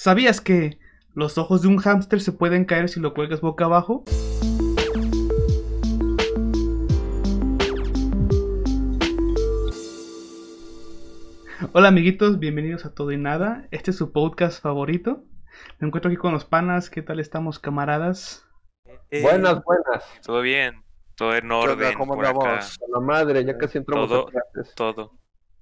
[0.00, 0.78] ¿Sabías que
[1.12, 4.04] los ojos de un hámster se pueden caer si lo cuelgas boca abajo?
[11.72, 13.66] Hola amiguitos, bienvenidos a Todo y Nada.
[13.70, 15.24] Este es su podcast favorito.
[15.80, 16.90] Me encuentro aquí con los panas.
[16.90, 18.46] ¿Qué tal estamos, camaradas?
[19.10, 20.04] Eh, Buenas, buenas.
[20.24, 20.84] Todo bien,
[21.16, 22.38] todo en orden ¿Cómo por acá.
[22.38, 22.76] andamos?
[22.76, 24.28] A la madre, ya casi entramos Todo.
[24.28, 24.74] a clases.
[24.74, 25.17] Todo.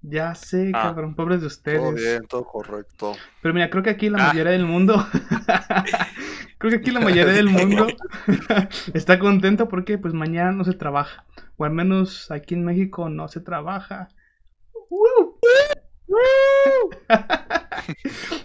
[0.08, 0.82] Ya sé, Ah.
[0.84, 1.80] cabrón, pobres de ustedes.
[1.80, 3.14] Todo bien, todo correcto.
[3.42, 4.28] Pero mira, creo que aquí la Ah.
[4.28, 4.94] mayoría del mundo.
[6.58, 7.88] creo que aquí la mayoría del mundo
[8.94, 11.24] está contento porque pues mañana no se trabaja.
[11.56, 14.08] O al menos aquí en México no se trabaja.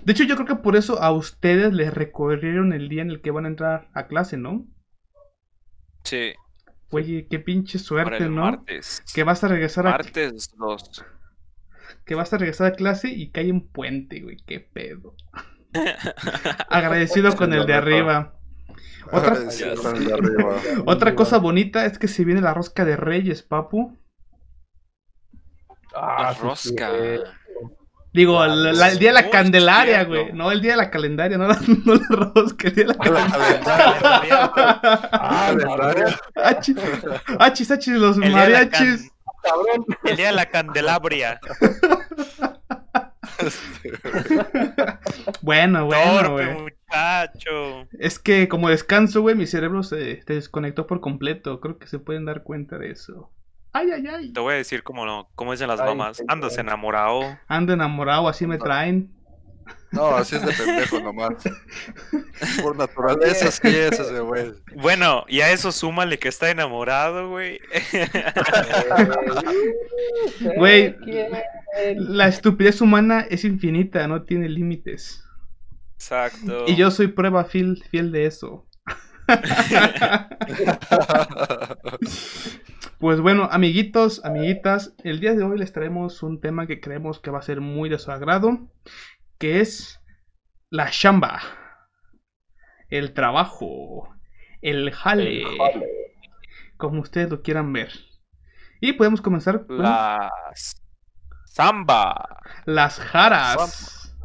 [0.04, 3.22] De hecho, yo creo que por eso a ustedes les recorrieron el día en el
[3.22, 4.66] que van a entrar a clase, ¿no?
[6.04, 6.34] Sí,
[6.94, 8.42] Oye, qué pinche para suerte, el ¿no?
[8.42, 9.02] martes.
[9.14, 11.06] Que vas a regresar a Martes 2.
[12.12, 15.16] Que vas a regresar a clase y cae un puente, güey, qué pedo.
[16.70, 18.34] Agradecido con el de arriba.
[19.14, 19.38] Otra-.
[20.86, 23.98] Otra cosa bonita es que se viene la rosca de Reyes, papu.
[25.96, 26.90] Ah, La rosca.
[26.92, 27.22] sí.
[28.14, 30.34] Digo, la- la- el día de la Candelaria, güey.
[30.34, 33.06] No, el día de la calendaria, no la, no la rosca, el día de la
[33.10, 34.52] La Candelaria.
[35.14, 36.16] Ah, ¿de cabrón, verdad?
[36.36, 36.76] Achis,
[37.40, 39.10] achis, achis, los la mariachis.
[39.44, 39.86] cabrón.
[40.04, 41.40] El día de la Candelabria.
[45.42, 47.88] Bueno, bueno, Torpe, muchacho.
[48.00, 51.60] Es que como descanso, güey, mi cerebro se, se desconectó por completo.
[51.60, 53.32] Creo que se pueden dar cuenta de eso.
[53.74, 54.34] Ay, ay, ay.
[54.34, 56.22] Te voy a decir cómo, no, cómo dicen las Ay, mamás.
[56.28, 57.22] Andas enamorado.
[57.48, 59.14] Ando enamorado, así me traen.
[59.92, 61.34] No, así es de pendejo nomás.
[62.62, 64.54] Por naturaleza, sí es ese güey.
[64.76, 67.60] Bueno, y a eso súmale que está enamorado, güey.
[70.58, 70.96] Güey.
[71.96, 75.24] La estupidez humana es infinita, no tiene límites.
[75.96, 76.66] Exacto.
[76.68, 78.68] Y yo soy prueba fiel, fiel de eso.
[83.02, 87.32] Pues bueno, amiguitos, amiguitas, el día de hoy les traemos un tema que creemos que
[87.32, 88.70] va a ser muy de su agrado,
[89.42, 90.00] que es
[90.70, 91.42] la chamba,
[92.90, 94.16] el trabajo,
[94.62, 95.88] el jale, Jale.
[96.78, 97.92] como ustedes lo quieran ver.
[98.82, 100.80] Y podemos comenzar con Las.
[101.48, 102.40] Samba.
[102.66, 104.16] las jaras,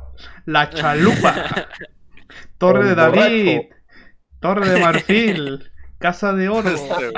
[0.45, 1.67] la chalupa,
[2.59, 3.75] Torre El de David, borracho.
[4.41, 6.69] Torre de Marfil, Casa de Oro.
[6.69, 7.13] Este.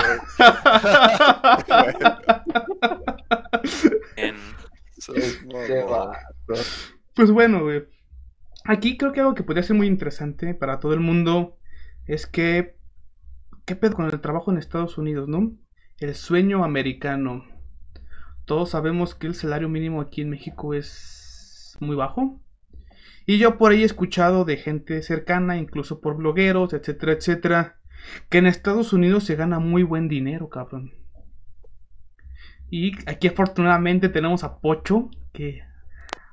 [4.16, 4.36] En...
[7.19, 7.83] Pues bueno, güey.
[8.65, 11.59] Aquí creo que algo que podría ser muy interesante para todo el mundo
[12.06, 12.77] es que.
[13.65, 15.51] ¿Qué pedo con el trabajo en Estados Unidos, no?
[15.99, 17.45] El sueño americano.
[18.45, 22.41] Todos sabemos que el salario mínimo aquí en México es muy bajo.
[23.27, 27.81] Y yo por ahí he escuchado de gente cercana, incluso por blogueros, etcétera, etcétera,
[28.28, 30.93] que en Estados Unidos se gana muy buen dinero, cabrón.
[32.71, 35.62] Y aquí afortunadamente tenemos a Pocho, que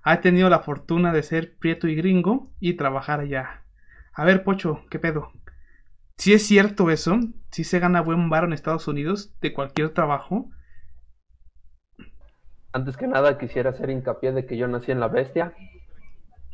[0.06, 3.64] ha tenido la fortuna de ser prieto y gringo y trabajar allá.
[4.14, 5.32] A ver, Pocho, ¿qué pedo?
[6.18, 7.20] Si es cierto eso,
[7.52, 10.50] si se gana buen varo en Estados Unidos de cualquier trabajo.
[12.72, 15.54] Antes que nada quisiera hacer hincapié de que yo nací en la bestia.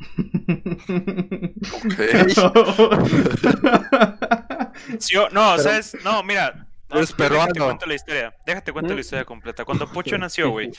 [4.98, 5.96] Sí, o- no, Pero- ¿sabes?
[6.04, 6.66] No, mira.
[6.92, 7.64] No, Eres déjate peruano.
[7.64, 8.34] cuento la historia.
[8.44, 9.64] Déjate cuento la historia completa.
[9.64, 10.70] Cuando Pocho nació, güey.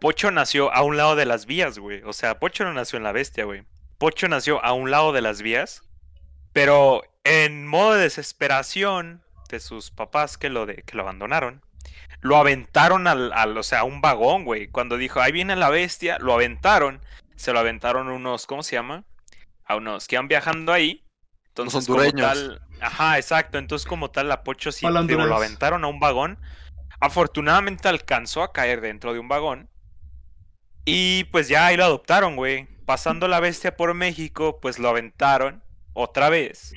[0.00, 2.02] Pocho nació a un lado de las vías, güey.
[2.04, 3.64] O sea, Pocho no nació en la bestia, güey.
[3.98, 5.82] Pocho nació a un lado de las vías,
[6.52, 11.62] pero en modo de desesperación de sus papás que lo, de, que lo abandonaron,
[12.20, 14.68] lo aventaron al, al, o sea, a un vagón, güey.
[14.68, 17.00] Cuando dijo, ahí viene la bestia, lo aventaron.
[17.36, 19.04] Se lo aventaron unos, ¿cómo se llama?
[19.64, 21.04] A unos que iban viajando ahí.
[21.56, 22.34] Entonces, como hondureños.
[22.34, 23.58] tal, ajá, exacto.
[23.58, 26.36] Entonces, como tal, a Pocho sí, digo, lo aventaron a un vagón.
[26.98, 29.70] Afortunadamente alcanzó a caer dentro de un vagón.
[30.84, 32.66] Y pues ya ahí lo adoptaron, güey.
[32.86, 35.62] Pasando la bestia por México, pues lo aventaron
[35.92, 36.74] otra vez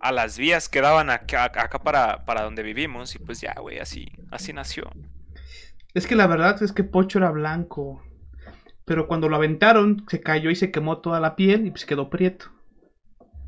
[0.00, 3.14] a las vías que daban acá, acá para, para donde vivimos.
[3.14, 4.90] Y pues ya, güey, así, así nació.
[5.94, 8.02] es que la verdad es que Pocho era blanco.
[8.84, 12.10] Pero cuando lo aventaron, se cayó y se quemó toda la piel y pues quedó
[12.10, 12.46] prieto.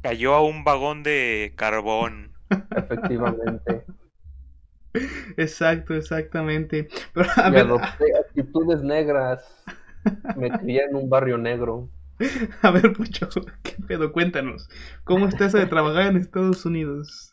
[0.05, 2.35] Cayó a un vagón de carbón.
[2.77, 3.87] Efectivamente.
[5.39, 6.89] Exacto, exactamente.
[7.15, 9.43] Pero a ver, adopté actitudes negras.
[10.37, 11.89] Me crié en un barrio negro.
[12.61, 13.31] a ver, Pocho,
[13.63, 14.13] ¿qué pedo?
[14.13, 14.69] Cuéntanos.
[15.05, 17.33] ¿Cómo está eso de trabajar en Estados Unidos?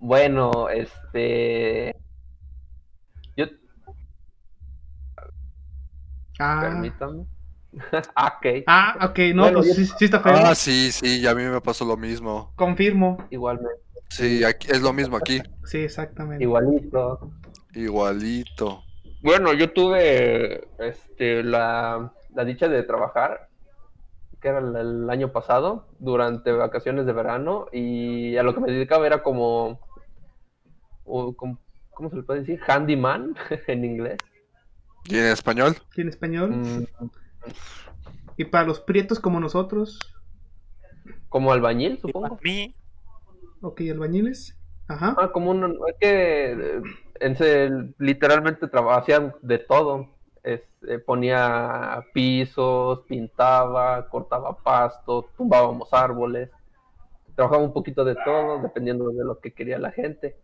[0.00, 1.94] Bueno, este.
[3.36, 3.46] Yo,
[6.40, 7.26] Ah, permítame.
[8.14, 8.46] Ah, ok.
[8.66, 10.32] Ah, ok, no, Bueno, pues yo- sí, sí está feo.
[10.36, 12.52] Ah, sí, sí, y a mí me pasó lo mismo.
[12.56, 13.18] Confirmo.
[13.30, 13.80] Igualmente.
[14.10, 15.42] Sí, aquí, es lo mismo aquí.
[15.64, 16.42] Sí, exactamente.
[16.42, 17.30] Igualito.
[17.74, 18.82] Igualito.
[19.22, 23.48] Bueno, yo tuve este, la, la dicha de trabajar,
[24.40, 28.70] que era el, el año pasado, durante vacaciones de verano, y a lo que me
[28.72, 29.80] dedicaba era como,
[31.04, 31.58] o como-
[31.90, 32.60] ¿cómo se le puede decir?
[32.66, 33.34] Handyman
[33.66, 34.18] en inglés.
[35.04, 35.76] ¿Y en español?
[35.96, 36.50] ¿Y en español?
[36.50, 36.84] Mm,
[38.36, 39.98] Y para los prietos como nosotros,
[41.28, 42.40] como albañil, Y para supongo.
[42.42, 42.74] mí,
[43.60, 44.56] ok, albañiles.
[44.86, 45.14] Ajá.
[45.18, 46.80] Ah, como un, es que
[47.20, 50.16] eh, literalmente traba- hacían de todo.
[50.42, 56.50] Es- eh, ponía pisos, pintaba, cortaba pasto, tumbábamos árboles.
[57.34, 60.36] Trabajaba un poquito de todo, dependiendo de lo que quería la gente.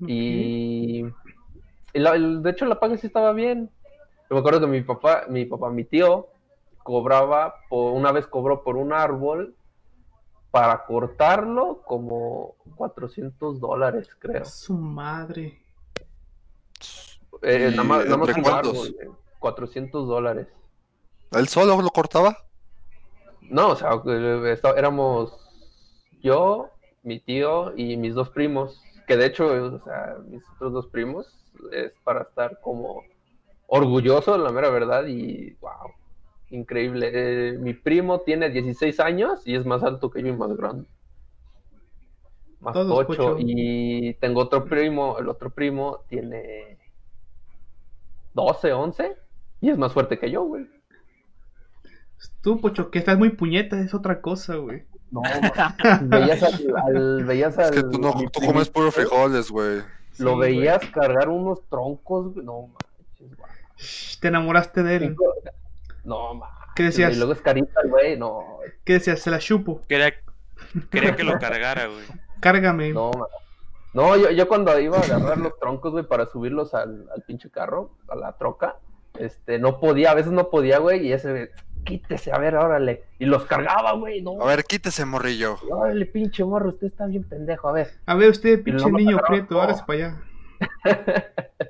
[0.00, 3.70] Y, y la- el- de hecho la paga sí estaba bien.
[4.28, 6.28] Yo me acuerdo que mi papá, mi papá, mi tío,
[6.82, 9.54] cobraba, por, una vez cobró por un árbol
[10.50, 14.44] para cortarlo como 400 dólares, creo.
[14.44, 15.60] Su madre.
[17.42, 18.72] Eh, ¿Y nada más, nada más entre un cuántos?
[18.72, 19.08] árbol, eh,
[19.38, 20.48] 400 dólares.
[21.32, 22.36] ¿Él solo lo cortaba?
[23.42, 25.38] No, o sea, eh, éramos
[26.20, 26.70] yo,
[27.02, 30.86] mi tío y mis dos primos, que de hecho, eh, o sea, mis otros dos
[30.88, 31.34] primos
[31.72, 33.04] es para estar como
[33.68, 35.92] orgulloso, la mera verdad, y wow,
[36.50, 37.10] increíble.
[37.12, 40.88] Eh, mi primo tiene 16 años y es más alto que yo y más grande.
[42.60, 43.36] Más Todos, ocho.
[43.38, 46.76] Y tengo otro primo, el otro primo tiene
[48.34, 49.16] 12, 11
[49.60, 50.66] y es más fuerte que yo, güey.
[52.42, 54.84] Tú, Pocho, que estás muy puñeta, es otra cosa, güey.
[55.10, 55.22] No,
[56.02, 59.78] veías al, al- veías Es que al- tú, no, mi tú comes puros frijoles, güey.
[60.18, 60.56] Lo Sí, güey.
[60.58, 62.44] veías cargar unos troncos, güey.
[62.44, 63.50] No manches, güey.
[64.20, 65.16] Te enamoraste de él.
[66.04, 66.58] No manches.
[66.74, 67.12] ¿Qué decías?
[67.12, 68.16] Y luego es carita, el güey.
[68.18, 69.20] No, ¿Qué decías?
[69.20, 69.82] Se la chupo.
[69.88, 70.14] quería,
[70.90, 72.04] quería que lo cargara, güey.
[72.40, 72.92] Cárgame.
[72.92, 73.28] no, man.
[73.94, 77.50] No, yo, yo cuando iba a agarrar los troncos, güey, para subirlos al, al pinche
[77.50, 78.76] carro, a la troca,
[79.18, 81.50] este, no podía, a veces no podía, güey, y ese,
[81.84, 83.04] quítese, a ver, órale.
[83.18, 84.40] Y los cargaba, güey, no.
[84.40, 85.56] A ver, quítese, morrillo.
[85.70, 87.90] Órale, pinche morro, usted está bien pendejo, a ver.
[88.06, 90.22] A ver, usted, pinche niño agarraba prieto, hágase para allá.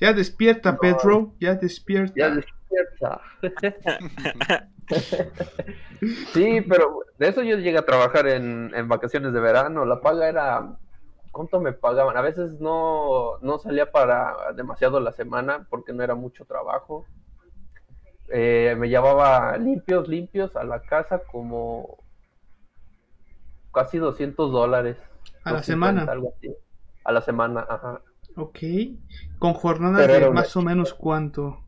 [0.00, 0.78] Ya despierta, No.
[0.78, 1.34] Pedro.
[1.40, 2.14] Ya despierta.
[2.16, 3.20] Ya despierta.
[6.32, 9.84] sí, pero de eso yo llegué a trabajar en, en vacaciones de verano.
[9.84, 10.76] La paga era.
[11.32, 12.16] ¿Cuánto me pagaban?
[12.16, 17.06] A veces no, no salía para demasiado la semana porque no era mucho trabajo.
[18.32, 21.98] Eh, me llevaba limpios, limpios a la casa como
[23.72, 24.96] casi 200 dólares.
[25.44, 26.12] A la 250, semana.
[26.12, 26.52] algo así.
[27.04, 28.00] A la semana, ajá.
[28.40, 28.58] Ok.
[29.38, 31.62] Con jornadas Pero de más o menos cuánto.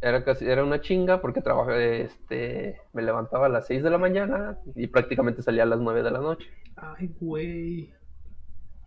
[0.00, 3.98] Era casi, era una chinga porque trabajé, este, me levantaba a las 6 de la
[3.98, 6.50] mañana y prácticamente salía a las 9 de la noche.
[6.76, 7.94] Ay, güey.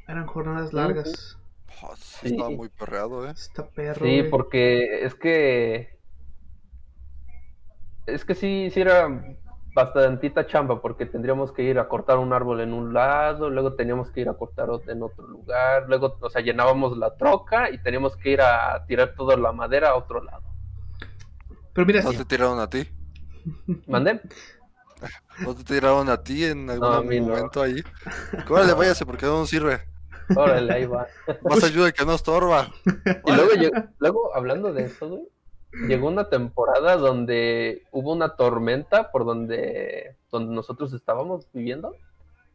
[0.07, 1.39] Eran jornadas largas.
[1.81, 2.27] Oh, sí, Sí.
[2.27, 3.31] Estaba muy perreado, ¿eh?
[3.31, 4.05] Está perro.
[4.05, 4.29] Sí, güey.
[4.29, 5.97] porque es que
[8.05, 9.07] es que sí, sí era
[9.77, 14.09] bastantita chamba porque tendríamos que ir a cortar un árbol en un lado, luego teníamos
[14.11, 17.77] que ir a cortar ot- en otro lugar, luego, o sea, llenábamos la troca y
[17.77, 20.41] teníamos que ir a tirar toda la madera a otro lado.
[21.73, 22.87] Pero mira, ¿No sí, te tiraron a ti?
[23.87, 24.19] ¿Mandé?
[25.45, 27.27] ¿No te tiraron a ti en algún no.
[27.27, 27.83] momento ahí?
[28.49, 29.81] Órale, váyase porque no nos sirve.
[30.35, 31.07] Órale, ahí va.
[31.47, 32.67] Más ayuda que no estorba.
[33.25, 33.51] Y luego,
[33.99, 35.21] luego, hablando de eso, güey,
[35.87, 41.95] llegó una temporada donde hubo una tormenta por donde, donde nosotros estábamos viviendo,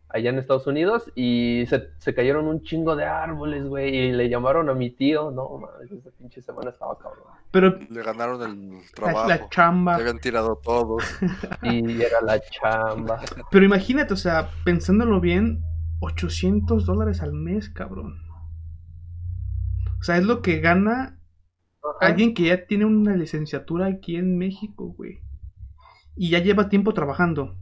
[0.09, 4.29] allá en Estados Unidos, y se, se cayeron un chingo de árboles, güey, y le
[4.29, 5.31] llamaron a mi tío.
[5.31, 7.25] No, mames, esa pinche semana estaba cabrón.
[7.51, 9.29] pero Le ganaron el la, trabajo.
[9.29, 9.97] la chamba.
[9.97, 11.03] Le habían tirado todos.
[11.63, 13.21] Y era la chamba.
[13.51, 15.63] Pero imagínate, o sea, pensándolo bien,
[16.01, 18.21] 800 dólares al mes, cabrón.
[19.99, 21.17] O sea, es lo que gana
[21.83, 22.07] Ajá.
[22.07, 25.21] alguien que ya tiene una licenciatura aquí en México, güey.
[26.17, 27.57] Y ya lleva tiempo trabajando.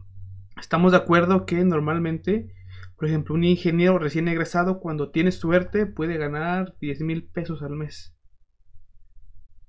[0.60, 2.52] Estamos de acuerdo que normalmente,
[2.96, 7.72] por ejemplo, un ingeniero recién egresado, cuando tiene suerte, puede ganar 10 mil pesos al
[7.76, 8.14] mes.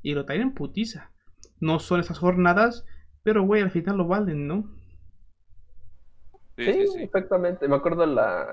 [0.04, 1.12] Y lo traen en putiza.
[1.60, 2.86] No son esas jornadas,
[3.24, 4.70] pero, güey, al final lo valen, ¿no?
[6.58, 7.04] Sí, Sí, sí, sí.
[7.04, 7.68] exactamente.
[7.68, 8.48] Me acuerdo la,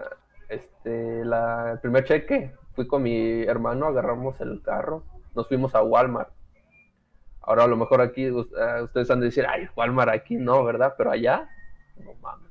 [0.48, 2.54] este, la, el primer cheque.
[2.74, 5.04] Fui con mi hermano, agarramos el carro,
[5.38, 6.30] nos fuimos a Walmart.
[7.40, 8.33] Ahora a lo mejor aquí eh,
[8.83, 10.95] ustedes han de decir, ay, Walmart aquí no, ¿verdad?
[10.99, 11.49] Pero allá,
[11.97, 12.49] no mames.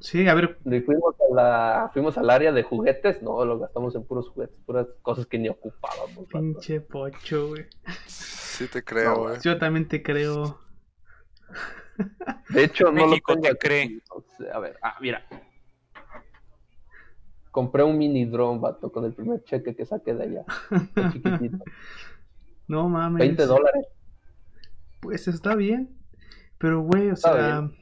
[0.00, 3.94] Sí, a ver, Y fuimos, a la, fuimos al área de juguetes, no, lo gastamos
[3.94, 6.26] en puros juguetes, puras cosas que ni ocupábamos.
[6.28, 7.66] pinche pocho, güey.
[8.06, 9.38] Sí te creo, No, güey.
[9.42, 10.58] Yo también te creo.
[12.48, 13.82] De hecho, no México lo te tengo aquí, cree.
[13.82, 15.24] entonces, a ver, ah, mira.
[17.50, 20.44] Compré un mini drone, vato, con el primer cheque que saqué de allá.
[21.12, 21.58] Chiquitito.
[22.68, 23.18] No mames.
[23.18, 23.86] 20 dólares.
[25.00, 25.96] Pues está bien.
[26.58, 27.76] Pero, güey, o Está sea, bien.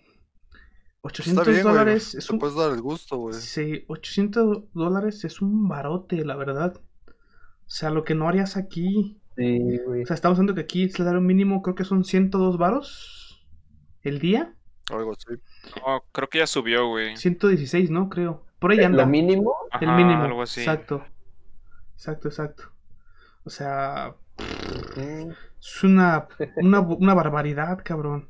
[1.02, 1.74] 800 Está bien, güey.
[1.74, 2.38] dólares es Te un...
[2.38, 3.34] puedes dar el gusto, güey.
[3.34, 6.80] Sí, 800 dólares es un barote, la verdad.
[7.06, 9.20] O sea, lo que no harías aquí.
[9.36, 10.02] Sí, güey.
[10.02, 13.46] O sea, estamos hablando que aquí el salario mínimo creo que son 102 varos
[14.02, 14.54] el día.
[14.90, 15.40] Algo así.
[15.76, 17.16] No, creo que ya subió, güey.
[17.16, 18.08] 116, ¿no?
[18.08, 18.46] Creo.
[18.58, 19.04] Por ahí anda.
[19.04, 20.22] Lo mínimo, El Ajá, mínimo.
[20.24, 20.60] algo así.
[20.60, 21.04] Exacto.
[21.94, 22.62] Exacto, exacto.
[23.44, 24.14] O sea,
[24.96, 28.28] es una, una, una barbaridad, cabrón.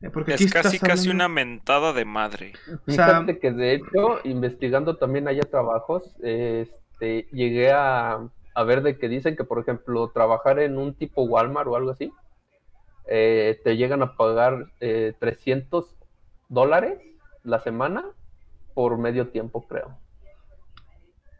[0.00, 2.52] Eh, Porque aquí Es casi, casi una mentada de madre.
[2.88, 8.18] sea- Fíjate que de hecho, investigando también allá trabajos, este, llegué a,
[8.54, 11.90] a ver de que dicen que, por ejemplo, trabajar en un tipo Walmart o algo
[11.90, 12.12] así,
[13.06, 15.94] eh, te llegan a pagar eh, 300
[16.48, 16.98] dólares
[17.42, 18.04] la semana
[18.74, 19.98] por medio tiempo, creo.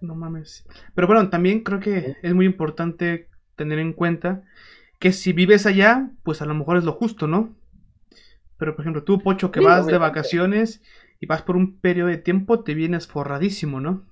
[0.00, 0.66] No mames.
[0.94, 4.42] Pero bueno, también creo que es muy importante tener en cuenta
[4.98, 7.54] que si vives allá, pues a lo mejor es lo justo, ¿no?
[8.56, 10.82] Pero por ejemplo, tú, Pocho, que Sí, vas de vacaciones
[11.20, 14.04] y vas por un periodo de tiempo, te vienes forradísimo, ¿no?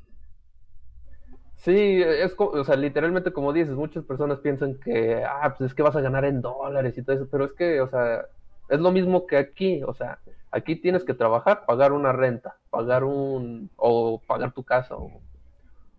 [1.57, 1.73] Sí,
[2.03, 5.95] es, o sea, literalmente como dices, muchas personas piensan que, ah, pues es que vas
[5.95, 8.25] a ganar en dólares y todo eso, pero es que, o sea,
[8.71, 13.05] es lo mismo que aquí, o sea, aquí tienes que trabajar, pagar una renta, pagar
[13.05, 15.23] un, o pagar tu casa, o,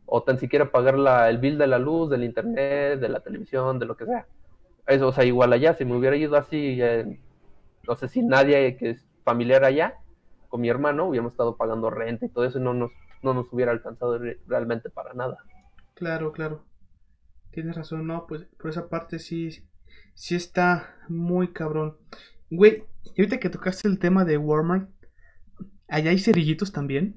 [0.06, 3.80] o tan siquiera pagar la, el bill de la luz, del internet, de la televisión,
[3.80, 4.28] de lo que sea.
[4.88, 7.20] Eso, o sea, igual allá, si me hubiera ido así, eh,
[7.88, 9.96] no sé, sin nadie que es familiar allá,
[10.50, 12.92] con mi hermano, hubiéramos estado pagando renta y todo eso y no nos,
[13.24, 15.38] no nos hubiera alcanzado re- realmente para nada.
[15.96, 16.66] Claro, claro.
[17.52, 19.50] Tienes razón, no, pues por esa parte sí,
[20.16, 21.98] sí está muy cabrón.
[22.52, 22.84] Güey,
[23.16, 24.90] y ahorita que tocaste el tema de Walmart,
[25.88, 27.16] ¿allá hay cerillitos también?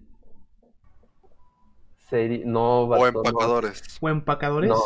[2.45, 3.29] No, O vato, no.
[3.29, 3.83] empacadores.
[4.01, 4.71] ¿O empacadores?
[4.71, 4.81] No.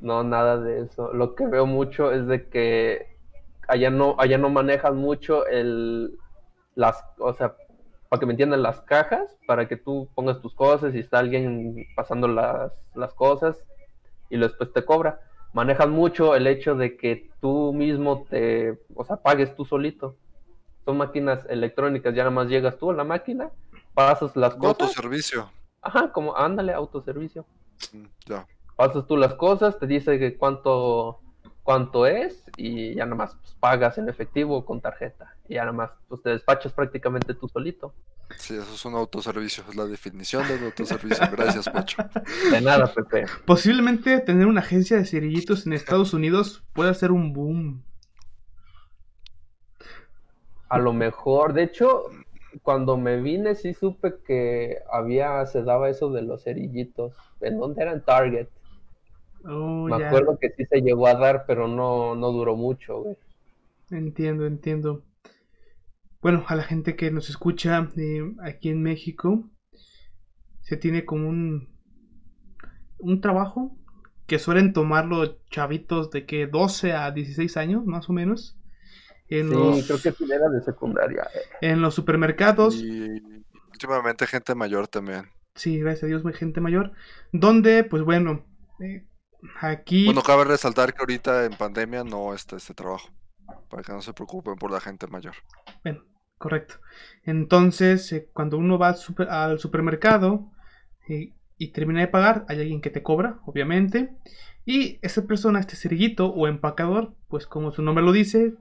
[0.00, 1.12] No, nada de eso.
[1.14, 3.16] Lo que veo mucho es de que
[3.68, 6.18] allá no, allá no manejan mucho el
[6.74, 7.56] las, o sea,
[8.08, 11.86] para que me entiendan las cajas, para que tú pongas tus cosas y está alguien
[11.96, 13.64] pasando las, las cosas
[14.28, 15.20] y después te cobra.
[15.52, 20.16] Manejan mucho el hecho de que tú mismo te, o sea, pagues tú solito.
[20.84, 23.50] Son máquinas electrónicas, ya nada más llegas tú a la máquina,
[23.94, 24.80] pasas las cosas.
[24.80, 25.50] autoservicio.
[25.80, 27.44] Ajá, como ándale, autoservicio
[28.26, 28.46] Ya.
[28.76, 31.20] pasas tú las cosas, te dice que cuánto,
[31.62, 35.34] cuánto es y ya nada más pues, pagas en efectivo o con tarjeta.
[35.48, 37.94] Y ya nada más pues, te despachas prácticamente tú solito.
[38.36, 39.64] Sí, eso es un autoservicio.
[39.68, 41.28] Es la definición de un autoservicio.
[41.30, 42.02] Gracias, Pacho.
[42.50, 43.26] De nada, Pepe.
[43.44, 47.82] Posiblemente tener una agencia de cerillitos en Estados Unidos pueda ser un boom.
[50.68, 52.04] A lo mejor, de hecho,
[52.62, 57.14] cuando me vine sí supe que había, se daba eso de los cerillitos.
[57.40, 57.92] ¿En dónde era?
[57.92, 58.48] En Target.
[59.44, 60.08] Oh, me ya.
[60.08, 63.16] acuerdo que sí se llegó a dar, pero no, no duró mucho, güey.
[63.90, 65.04] Entiendo, entiendo.
[66.20, 69.50] Bueno, a la gente que nos escucha eh, aquí en México,
[70.60, 71.68] se tiene como un,
[72.98, 73.76] un trabajo
[74.26, 78.56] que suelen tomar los chavitos de que 12 a 16 años, más o menos,
[79.28, 81.24] en, Sí, los, creo que sí era de secundaria.
[81.34, 81.40] eh.
[81.62, 82.76] en los supermercados.
[82.76, 83.08] Y
[83.72, 85.30] últimamente gente mayor también.
[85.54, 86.92] Sí, gracias a Dios, gente mayor.
[87.32, 88.44] Donde, pues bueno,
[88.80, 89.04] eh,
[89.60, 90.04] aquí...
[90.04, 93.08] Bueno, cabe resaltar que ahorita en pandemia no está este trabajo.
[93.68, 95.34] Para que no se preocupen por la gente mayor.
[95.82, 96.04] Bueno,
[96.38, 96.74] correcto.
[97.24, 100.50] Entonces, eh, cuando uno va super- al supermercado
[101.08, 104.16] eh, y termina de pagar, hay alguien que te cobra, obviamente.
[104.64, 108.54] Y esa persona, este cerillito o empacador, pues como su nombre lo dice,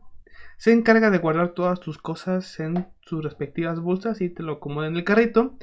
[0.57, 4.87] se encarga de guardar todas tus cosas en sus respectivas bolsas y te lo acomoda
[4.87, 5.57] en el carrito.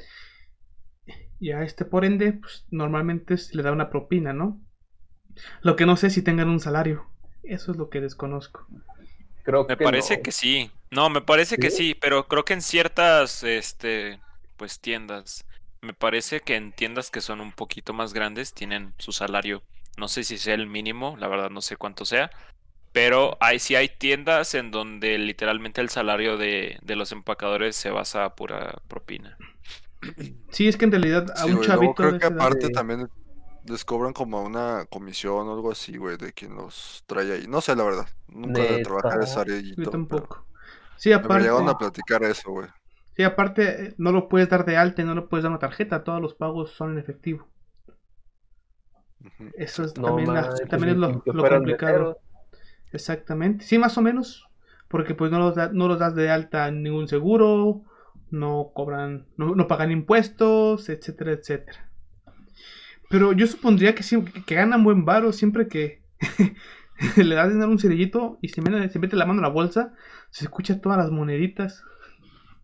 [1.39, 4.61] Y a este, por ende, pues normalmente se le da una propina, ¿no?
[5.61, 7.05] Lo que no sé si tengan un salario.
[7.43, 8.67] Eso es lo que desconozco.
[9.43, 10.21] Creo Me que parece no.
[10.21, 10.71] que sí.
[10.91, 11.95] No, me parece que ¿Sí?
[12.01, 14.19] pero creo que en ciertas, este,
[14.55, 15.45] pues tiendas.
[15.81, 19.63] Me parece que en tiendas que son un poquito más grandes tienen su salario.
[19.97, 22.31] No sé si sea el mínimo, la verdad no sé cuánto sea.
[22.93, 27.91] Pero hay, sí hay tiendas en donde literalmente el salario de, de los empacadores se
[27.91, 29.41] basa a pura propina.
[30.51, 33.07] Sí, es que en realidad a Sí, un chavito creo de que aparte también
[33.65, 37.47] les cobran como una comisión o algo así, güey, de quien los trae ahí.
[37.47, 38.07] No sé, la verdad.
[38.27, 38.81] Nunca de
[39.23, 40.45] esa área y Yo tampoco.
[40.97, 41.43] Sí, Me aparte.
[41.43, 42.67] llegaron a platicar eso, güey.
[43.15, 45.59] Sí, aparte, eh, no lo puedes dar de alta y no lo puedes dar una
[45.59, 46.03] tarjeta.
[46.03, 47.47] Todos los pagos son en efectivo.
[49.21, 49.49] Ujú.
[49.57, 52.17] Eso es, No también, la- también es ni lo, lo complicado.
[52.91, 53.65] Exactamente.
[53.65, 54.47] Sí, más o menos.
[54.87, 57.83] Porque pues no los, da- no los das de alta en ningún seguro.
[58.31, 61.88] No cobran, no, no pagan impuestos, etcétera, etcétera.
[63.09, 66.01] Pero yo supondría que, sí, que ganan buen varo siempre que
[67.17, 69.49] le das dinero a un cerillito y se mete, se mete la mano en la
[69.49, 69.93] bolsa,
[70.29, 71.83] se escucha todas las moneditas.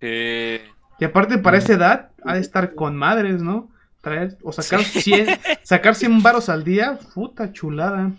[0.01, 0.61] Eh,
[0.99, 3.71] Y aparte para esa edad ha de estar con madres, ¿no?
[4.01, 5.01] Traer, o sacar Sí.
[5.01, 8.11] 100, sacar 100 varos al día, puta chulada.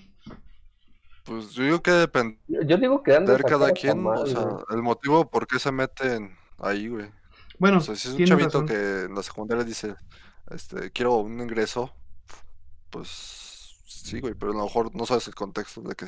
[1.25, 4.65] Pues yo digo que depende Yo, yo digo que de cada quien, o sea, güey.
[4.71, 7.11] el motivo por qué se meten ahí, güey.
[7.59, 8.67] Bueno, O sea, si es un chavito razón.
[8.67, 9.95] que en la secundaria dice,
[10.51, 11.93] este, quiero un ingreso,
[12.91, 16.07] pues sí, güey, pero a lo mejor no sabes el contexto de que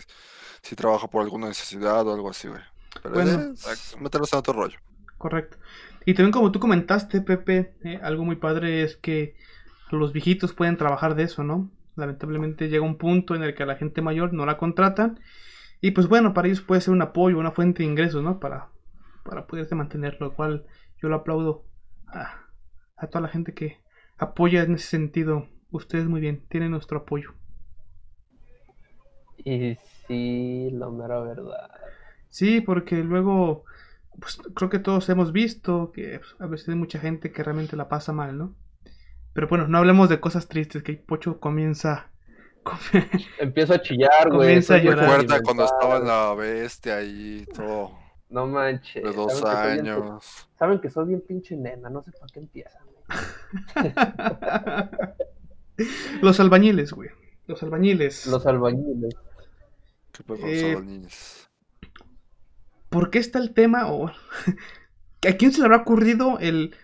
[0.63, 2.63] si trabaja por alguna necesidad o algo así, güey.
[3.03, 3.43] Pero Bueno.
[3.73, 4.79] es meterlos en otro rollo.
[5.17, 5.59] Correcto.
[6.05, 9.37] Y también como tú comentaste, Pepe, eh, algo muy padre es que
[9.91, 11.71] los viejitos pueden trabajar de eso, ¿no?
[11.97, 15.21] Lamentablemente llega un punto en el que a la gente mayor no la contratan
[15.81, 18.41] y pues bueno, para ellos puede ser un apoyo, una fuente de ingresos, ¿no?
[18.41, 18.69] Para,
[19.25, 20.67] para poderse mantener, lo cual
[21.03, 21.65] yo lo aplaudo
[22.09, 22.47] a,
[22.97, 23.79] a toda la gente que
[24.19, 25.49] apoya en ese sentido.
[25.71, 27.33] Ustedes muy bien, tienen nuestro apoyo.
[29.45, 31.71] Y sí, la mera verdad.
[32.29, 33.65] Sí, porque luego,
[34.21, 37.77] pues creo que todos hemos visto que pues, a veces hay mucha gente que realmente
[37.77, 38.55] la pasa mal, ¿no?
[39.33, 42.11] Pero bueno, no hablemos de cosas tristes, que Pocho comienza...
[43.39, 44.41] Empiezo a chillar, güey.
[44.41, 45.21] Comienza a llorar.
[45.21, 47.97] Recuerda cuando estaba la bestia ahí, todo,
[48.29, 49.03] No manches.
[49.03, 50.49] de dos saben que soy bien- años.
[50.59, 52.83] Saben que soy bien pinche nena, no sé para qué empiezan.
[56.23, 57.11] Los albañiles, güey.
[57.47, 58.27] Los albañiles.
[58.27, 59.15] Los albañiles.
[60.13, 61.51] ¿Qué pedo con Eh, los albañiles?
[62.89, 63.91] ¿Por qué está el tema?
[63.93, 64.09] O...
[65.29, 66.75] ¿A quién se le habrá ocurrido el...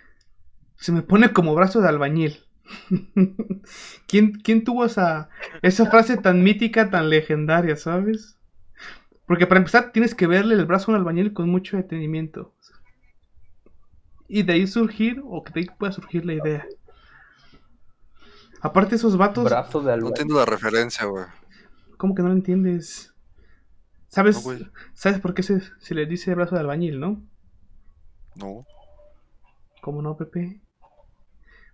[0.76, 2.38] Se me pone como brazo de albañil?
[4.08, 5.28] ¿Quién, quién tuvo esa,
[5.62, 8.36] esa frase tan mítica, tan legendaria, sabes?
[9.26, 12.52] Porque para empezar tienes que verle el brazo a un albañil con mucho detenimiento.
[14.28, 16.66] Y de ahí surgir, o que de ahí pueda surgir la idea.
[18.64, 21.24] Aparte esos vatos, Brazo de No entiendo la referencia, güey.
[21.98, 23.14] ¿cómo que no lo entiendes?
[24.08, 24.52] ¿Sabes, No.
[24.94, 27.22] ¿sabes por qué se, se le dice brazo de albañil, no?
[28.36, 28.64] No.
[29.82, 30.60] ¿Cómo no, Pepe?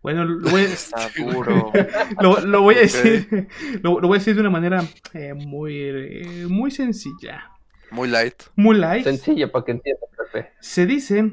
[0.03, 0.67] Bueno, lo voy,
[1.33, 1.73] duro.
[2.21, 3.49] lo- lo voy a decir,
[3.83, 4.83] lo, lo voy a decir de una manera
[5.15, 7.51] eh, muy, eh, muy sencilla,
[7.93, 8.43] Muy light.
[8.57, 9.05] muy light.
[9.05, 10.51] Sencilla para que entienda, Pepe.
[10.61, 11.31] Se dice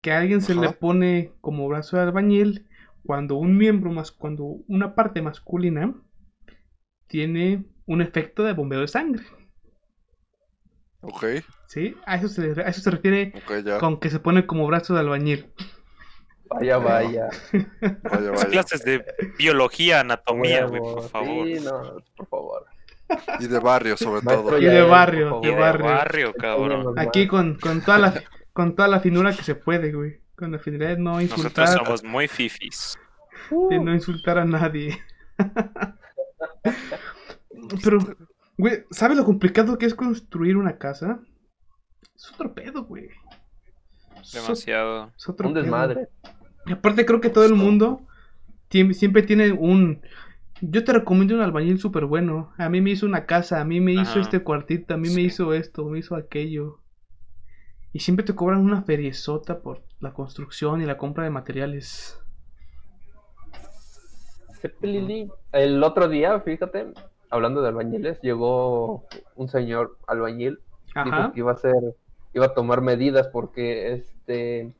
[0.00, 2.68] que a alguien se le pone como brazo de albañil
[3.04, 5.94] cuando un miembro más, cuando una parte masculina
[7.06, 9.22] tiene un efecto de bombeo de sangre,
[11.06, 11.24] Ok,
[11.66, 11.94] ¿sí?
[12.06, 13.32] A eso se, a eso se refiere
[13.78, 15.52] con que se pone como brazo de albañil.
[16.48, 17.28] Vaya, vaya.
[18.10, 18.46] Vaya, vaya.
[18.50, 19.04] clases de
[19.38, 21.46] biología, anatomía, güey, por favor.
[21.46, 22.66] Sí, no, por favor.
[23.38, 24.58] Y de barrio, sobre Maestro todo.
[24.58, 25.82] Y de barrio, de Y de favor.
[25.82, 25.86] barrio.
[25.86, 26.98] barrio, cabrón.
[26.98, 28.22] Aquí con, con toda la
[28.54, 30.20] con toda la finura que se puede, güey.
[30.36, 32.98] Con la finura de no insultar, Nosotros somos muy fifis.
[33.70, 34.98] de no insultar a nadie.
[37.82, 37.98] Pero,
[38.58, 41.20] güey, ¿sabes lo complicado que es construir una casa?
[42.14, 43.08] Es otro pedo, güey.
[44.32, 45.12] Demasiado.
[45.16, 45.62] es otro Un pedo.
[45.62, 46.08] desmadre.
[46.66, 48.06] Y aparte creo que todo el mundo
[48.70, 50.02] siempre tiene un...
[50.60, 52.52] Yo te recomiendo un albañil súper bueno.
[52.56, 55.20] A mí me hizo una casa, a mí me hizo este cuartito, a mí me
[55.20, 56.80] hizo esto, me hizo aquello.
[57.92, 62.20] Y siempre te cobran una feriezota por la construcción y la compra de materiales.
[65.52, 66.92] El otro día, fíjate,
[67.30, 70.60] hablando de albañiles, llegó un señor albañil,
[70.94, 71.04] Ajá.
[71.04, 71.96] dijo que iba a hacer,
[72.32, 74.74] iba a tomar medidas porque este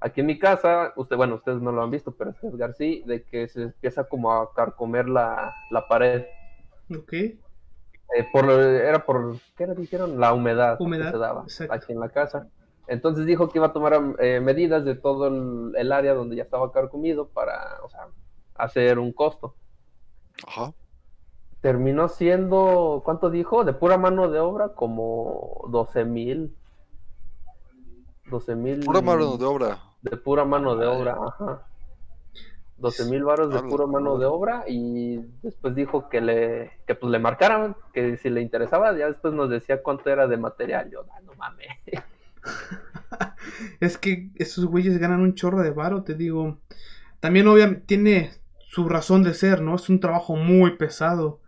[0.00, 3.24] aquí en mi casa, usted, bueno, ustedes no lo han visto, pero es García, de
[3.24, 6.26] que se empieza como a carcomer la, la pared.
[6.90, 7.12] Ok.
[7.12, 7.38] Eh,
[8.32, 9.74] por era por, ¿qué era?
[9.74, 11.74] Dijeron, la humedad, Humedad, que se daba exacto.
[11.74, 12.48] aquí en la casa.
[12.88, 16.44] Entonces dijo que iba a tomar eh, medidas de todo el, el área donde ya
[16.44, 18.08] estaba carcomido para, o sea,
[18.54, 19.54] hacer un costo.
[20.46, 20.72] Ajá.
[21.60, 23.64] Terminó siendo, ¿cuánto dijo?
[23.64, 26.56] De pura mano de obra, como 12 mil.
[28.30, 28.84] 12 mil.
[28.84, 29.78] Pura mano de obra.
[30.02, 31.66] De pura mano de obra, ajá.
[32.78, 37.10] 12 mil varos de pura mano de obra y después dijo que le que pues
[37.10, 40.90] le marcaran, que si le interesaba, ya después nos decía cuánto era de material.
[40.90, 41.68] Yo, "Ah, no mames.
[43.80, 46.60] Es que esos güeyes ganan un chorro de varo, te digo.
[47.20, 48.30] También obviamente tiene
[48.68, 49.76] su razón de ser, ¿no?
[49.76, 51.40] Es un trabajo muy pesado.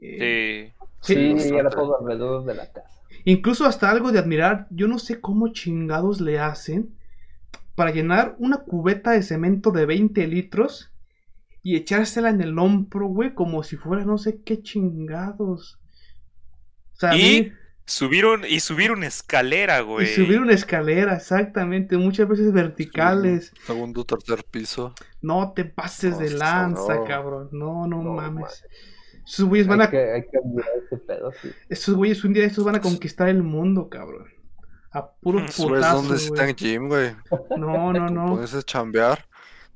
[0.00, 1.14] Eh, Sí.
[1.14, 1.58] Sí, bastante.
[1.58, 3.00] era todo alrededor de la casa.
[3.24, 6.96] Incluso hasta algo de admirar, yo no sé cómo chingados le hacen
[7.76, 10.92] para llenar una cubeta de cemento de 20 litros
[11.62, 15.78] y echársela en el hombro, güey, como si fuera no sé qué chingados.
[16.94, 17.52] O sea, Y mí-
[17.88, 20.06] subir un, y subir una escalera, y güey.
[20.06, 23.52] subir una escalera, exactamente, muchas veces verticales.
[23.66, 24.94] Segundo, tercer piso.
[25.22, 27.04] No te pases No, de sí, lanza, no.
[27.04, 27.48] cabrón.
[27.52, 28.64] No, no, No, mames.
[29.26, 30.38] Esos güeyes van Hay a, que, hay que
[30.86, 31.50] ese pedo, sí.
[31.68, 34.26] esos güeyes un día estos van a conquistar el mundo, cabrón.
[34.90, 37.10] A puro Esos Esos güeyes no putazo, necesitan gym, güey.
[37.58, 38.42] No, no, no.
[38.42, 39.26] A chambear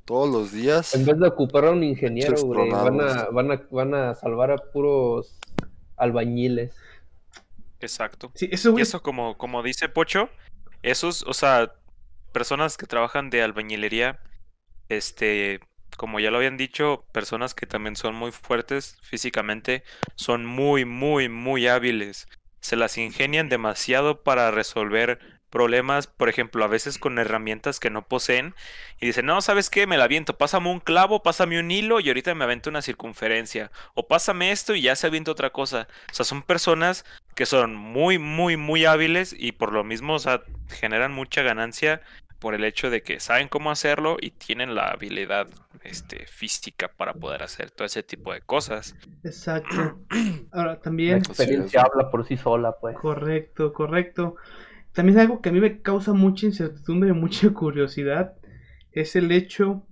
[0.05, 0.95] todos los días.
[0.95, 4.51] En vez de ocupar a un ingeniero, güey, van a, van, a, van a salvar
[4.51, 5.37] a puros
[5.97, 6.75] albañiles.
[7.83, 8.31] Exacto.
[8.35, 10.29] Sí, Y eso como, como dice Pocho,
[10.81, 11.73] esos, o sea,
[12.31, 14.19] personas que trabajan de albañilería,
[14.89, 15.59] este,
[15.97, 19.83] como ya lo habían dicho, personas que también son muy fuertes físicamente,
[20.15, 22.27] son muy, muy, muy hábiles.
[22.59, 25.19] Se las ingenian demasiado para resolver
[25.53, 28.55] problemas, por ejemplo, a veces con herramientas que no poseen
[28.99, 29.85] y dicen, no, ¿sabes qué?
[29.85, 33.71] Me la aviento, pásame un clavo, pásame un hilo y ahorita me avento una circunferencia.
[33.93, 35.87] O pásame esto y ya se avienta otra cosa.
[36.09, 40.19] O sea, son personas que son muy, muy, muy hábiles y por lo mismo, o
[40.19, 42.01] sea, generan mucha ganancia
[42.39, 45.47] por el hecho de que saben cómo hacerlo y tienen la habilidad
[45.83, 48.95] este, física para poder hacer todo ese tipo de cosas.
[49.23, 49.99] Exacto.
[50.51, 51.83] Ahora La también, experiencia es.
[51.83, 52.97] habla por sí sola, pues.
[52.97, 54.35] correcto, correcto.
[54.93, 58.35] También algo que a mí me causa mucha incertidumbre y mucha curiosidad
[58.91, 59.85] es el hecho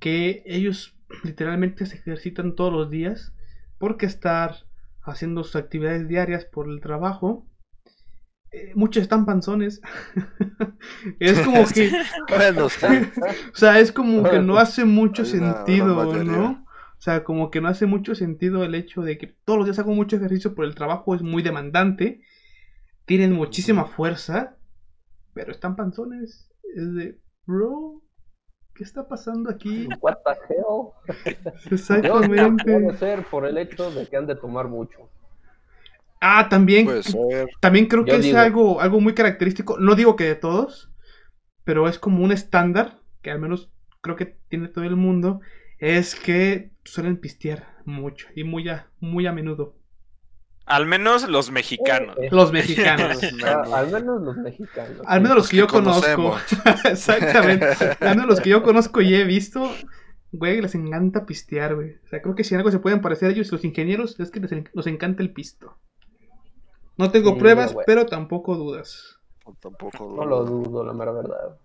[0.00, 3.34] que ellos literalmente se ejercitan todos los días
[3.78, 4.54] porque estar
[5.02, 7.46] haciendo sus actividades diarias por el trabajo.
[8.52, 9.80] eh, muchos están panzones.
[11.18, 11.90] es como que,
[12.28, 16.14] Bueno, o sea, es como que no hace mucho sentido.
[16.24, 16.64] ¿no?
[16.98, 19.78] O sea, como que no hace mucho sentido el hecho de que todos los días
[19.78, 22.22] hago mucho ejercicio por el trabajo, es muy demandante,
[23.08, 24.56] tienen muchísima fuerza,
[25.34, 26.48] pero están panzones.
[26.76, 28.02] Es de, bro,
[28.74, 29.88] ¿qué está pasando aquí?
[30.00, 30.92] What the hell?
[31.72, 32.64] Exactamente.
[32.64, 35.10] puede ser por el hecho de que han de tomar mucho.
[36.20, 36.88] Ah, también,
[37.60, 40.90] también creo que Yo es digo- algo, algo muy característico, no digo que de todos,
[41.64, 43.70] pero es como un estándar, que al menos
[44.02, 45.40] creo que tiene todo el mundo,
[45.78, 49.77] es que suelen pistear mucho y muy a, muy a menudo.
[50.68, 52.16] Al menos los mexicanos.
[52.20, 53.18] Eh, Los mexicanos.
[53.72, 55.00] al menos los mexicanos.
[55.06, 56.36] Al menos los que yo conozco.
[56.84, 57.66] Exactamente.
[58.00, 59.70] Al menos los que yo conozco y he visto,
[60.32, 61.96] güey, les encanta pistear, güey.
[62.04, 64.30] O sea, creo que si en algo se pueden parecer a ellos, los ingenieros, es
[64.30, 65.78] que les, nos encanta el pisto.
[66.96, 67.84] No tengo Sí, pruebas, güey.
[67.86, 69.18] pero tampoco dudas.
[69.60, 70.14] Tampoco.
[70.16, 71.56] No lo dudo, la mera verdad.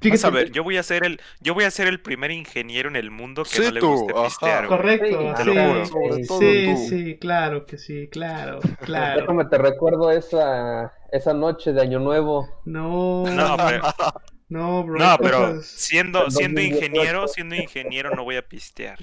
[0.00, 2.30] Vamos a Fíjate, ver, yo voy a ser el, yo voy a ser el primer
[2.30, 4.22] ingeniero en el mundo que Sí, no le tú, guste ajá.
[4.24, 4.66] pistear.
[4.66, 5.84] correcto, Sí, te lo juro.
[5.86, 7.18] sí, tú.
[7.20, 9.20] claro que sí, claro, claro.
[9.22, 12.48] Déjame te recuerdo esa, esa noche de Año Nuevo.
[12.64, 13.82] No, No, pero,
[14.48, 14.98] no, bro.
[14.98, 16.62] no, pero siendo, siendo 2018.
[16.62, 18.98] ingeniero, siendo ingeniero no voy a pistear.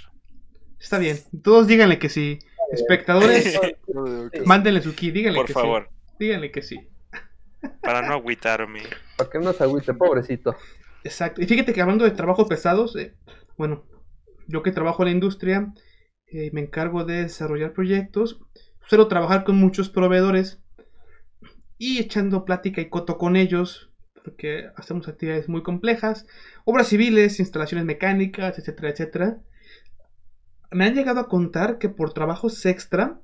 [0.80, 2.40] Está bien, todos díganle que sí.
[2.72, 3.60] Espectadores,
[4.32, 5.90] que mándenle su key, díganle Por que favor, sí.
[6.20, 6.90] Díganle que sí.
[7.82, 8.84] para no agüitarme.
[9.16, 10.56] ¿Para qué no se agüite, pobrecito?
[11.08, 11.42] Exacto.
[11.42, 13.16] Y fíjate que hablando de trabajos pesados, eh,
[13.58, 13.86] bueno,
[14.48, 15.74] yo que trabajo en la industria,
[16.28, 18.42] eh, me encargo de desarrollar proyectos,
[18.88, 20.62] suelo trabajar con muchos proveedores
[21.78, 23.90] y echando plática y coto con ellos,
[24.22, 26.26] porque hacemos actividades muy complejas,
[26.66, 29.42] obras civiles, instalaciones mecánicas, etcétera, etcétera.
[30.72, 33.22] Me han llegado a contar que por trabajos extra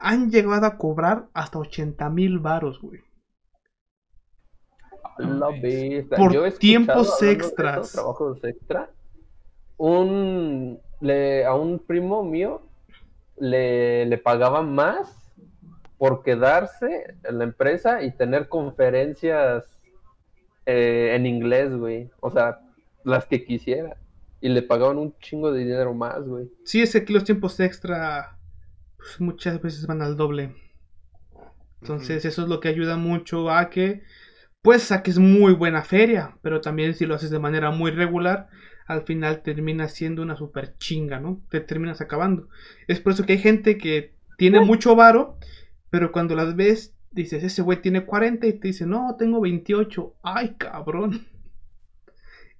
[0.00, 3.02] han llegado a cobrar hasta 80 mil varos, güey.
[5.18, 6.16] La bestia.
[6.16, 7.78] Por Yo he escuchado, tiempos de extras.
[7.78, 8.90] esos trabajos extra.
[9.76, 12.62] Un, le, a un primo mío
[13.36, 15.32] le, le pagaban más
[15.98, 19.64] por quedarse en la empresa y tener conferencias
[20.66, 22.10] eh, en inglés, güey.
[22.20, 22.60] O sea,
[23.04, 23.96] las que quisiera.
[24.40, 26.50] Y le pagaban un chingo de dinero más, güey.
[26.64, 28.36] Sí, es que los tiempos extra
[28.96, 30.54] pues, muchas veces van al doble.
[31.80, 34.02] Entonces eso es lo que ayuda mucho a que
[34.64, 38.48] pues saques muy buena feria, pero también si lo haces de manera muy regular,
[38.86, 41.42] al final termina siendo una super chinga, ¿no?
[41.50, 42.48] Te terminas acabando.
[42.88, 45.36] Es por eso que hay gente que tiene mucho varo,
[45.90, 50.14] pero cuando las ves dices, ese güey tiene 40 y te dice, no, tengo 28.
[50.22, 51.26] Ay, cabrón.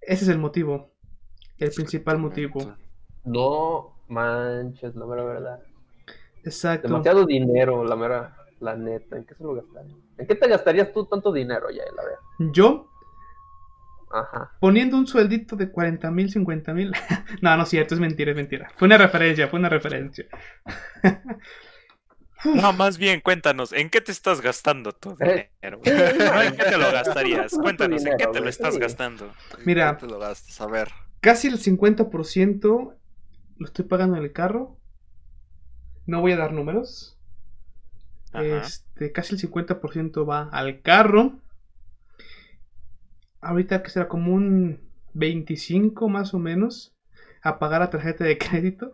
[0.03, 0.91] Ese es el motivo.
[1.57, 2.77] El principal motivo.
[3.25, 5.61] No manches, la mera verdad.
[6.45, 6.89] Exacto.
[6.89, 9.17] Demasiado dinero, la mera, la neta.
[9.17, 10.04] ¿En qué se lo gastarían?
[10.19, 12.19] ¿En qué te gastarías tú tanto dinero ya, la verdad?
[12.39, 12.87] Yo
[14.11, 14.51] Ajá.
[14.61, 16.93] poniendo un sueldito de 40 mil, 50 mil.
[17.43, 18.71] no, no es cierto, es mentira, es mentira.
[18.77, 20.27] Fue una referencia, fue una referencia.
[22.53, 25.81] No, más bien, cuéntanos, ¿en qué te estás gastando tu Eh, dinero?
[26.19, 27.53] No, ¿En qué te lo gastarías?
[27.53, 28.81] Cuéntanos, ¿en qué te lo estás sí.
[28.81, 29.27] gastando?
[29.59, 29.97] ¿En Mira.
[29.97, 30.61] te lo gastas?
[30.61, 30.89] A ver.
[31.21, 32.95] Casi el 50%
[33.57, 34.79] lo estoy pagando en el carro.
[36.07, 37.14] No voy a dar números.
[38.35, 38.59] Ajá.
[38.59, 41.39] Este, casi el 50% va al carro.
[43.41, 44.81] Ahorita que será como un
[45.15, 46.95] 25 más o menos
[47.43, 48.93] a pagar la tarjeta de crédito.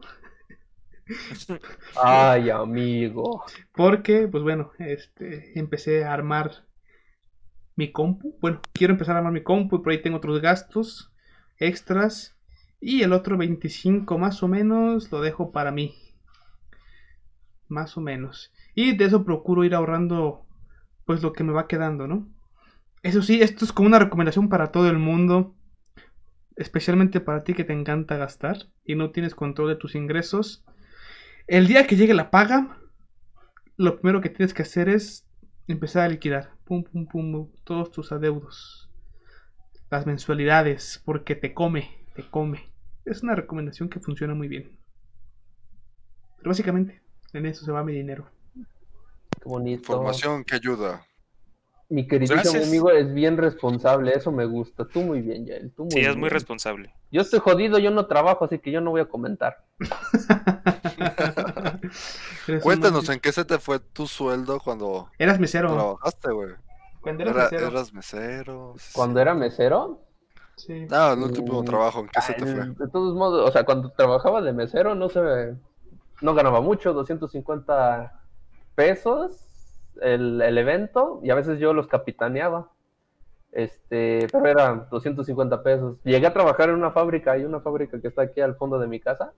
[2.02, 3.44] Ay, amigo.
[3.72, 6.64] Porque, pues bueno, este, empecé a armar
[7.76, 8.36] mi compu.
[8.40, 11.12] Bueno, quiero empezar a armar mi compu y por ahí tengo otros gastos
[11.58, 12.36] extras.
[12.80, 15.94] Y el otro 25 más o menos lo dejo para mí.
[17.68, 18.52] Más o menos.
[18.82, 20.46] Y de eso procuro ir ahorrando
[21.04, 22.32] pues lo que me va quedando, ¿no?
[23.02, 25.54] Eso sí, esto es como una recomendación para todo el mundo.
[26.56, 30.64] Especialmente para ti que te encanta gastar y no tienes control de tus ingresos.
[31.46, 32.78] El día que llegue la paga,
[33.76, 35.28] lo primero que tienes que hacer es
[35.68, 36.54] empezar a liquidar.
[36.64, 38.90] Pum, pum, pum, todos tus adeudos.
[39.90, 42.72] Las mensualidades, porque te come, te come.
[43.04, 44.78] Es una recomendación que funciona muy bien.
[46.38, 47.02] Pero básicamente,
[47.34, 48.39] en eso se va mi dinero.
[49.42, 49.92] Qué bonito.
[49.92, 51.04] Información que ayuda.
[51.88, 54.86] Mi queridísimo amigo es bien responsable, eso me gusta.
[54.86, 55.72] Tú muy bien, Yael.
[55.72, 56.34] Tú muy Sí, es muy bien.
[56.34, 56.94] responsable.
[57.10, 59.64] Yo estoy jodido, yo no trabajo, así que yo no voy a comentar.
[62.62, 65.72] Cuéntanos en qué se te fue tu sueldo cuando Eras mesero.
[65.74, 66.50] trabajaste, güey.
[67.00, 67.66] Cuando eras Era- mesero.
[67.68, 68.74] ¿Eras mesero?
[68.92, 70.00] Cuando era mesero,
[70.56, 70.86] Sí.
[70.90, 72.66] No, el último Mm, trabajo, ¿en qué se te fue?
[72.66, 75.54] de todos modos, o sea, cuando trabajaba de mesero no se
[76.20, 78.19] no ganaba mucho, 250
[78.80, 79.36] pesos
[80.00, 82.70] el, el evento y a veces yo los capitaneaba.
[83.52, 85.98] Este, pero eran 250 pesos.
[86.04, 88.86] Llegué a trabajar en una fábrica, hay una fábrica que está aquí al fondo de
[88.86, 89.32] mi casa.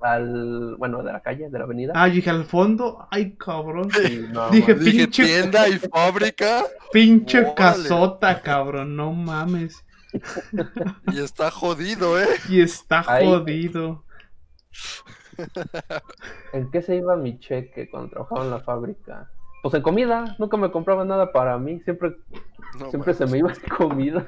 [0.00, 1.92] Al, bueno, de la calle, de la avenida.
[1.96, 3.08] Ah, dije al fondo.
[3.10, 3.88] Ay, cabrón.
[4.30, 7.54] No, dije, man, Dije, pinche- tienda y fábrica Pinche Órale.
[7.56, 8.94] casota, cabrón.
[8.94, 9.84] No mames.
[11.12, 12.28] y está jodido, ¿eh?
[12.48, 13.26] Y está Ahí.
[13.26, 14.04] jodido.
[16.52, 19.30] ¿En qué se iba mi cheque cuando trabajaba en la fábrica?
[19.62, 22.16] Pues en comida, nunca me compraba nada para mí, siempre
[22.78, 24.26] No, Siempre se me iba en comida.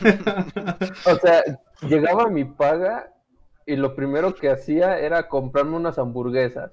[1.06, 1.42] o sea,
[1.82, 3.12] llegaba mi paga
[3.66, 6.72] y lo primero que hacía era comprarme unas hamburguesas.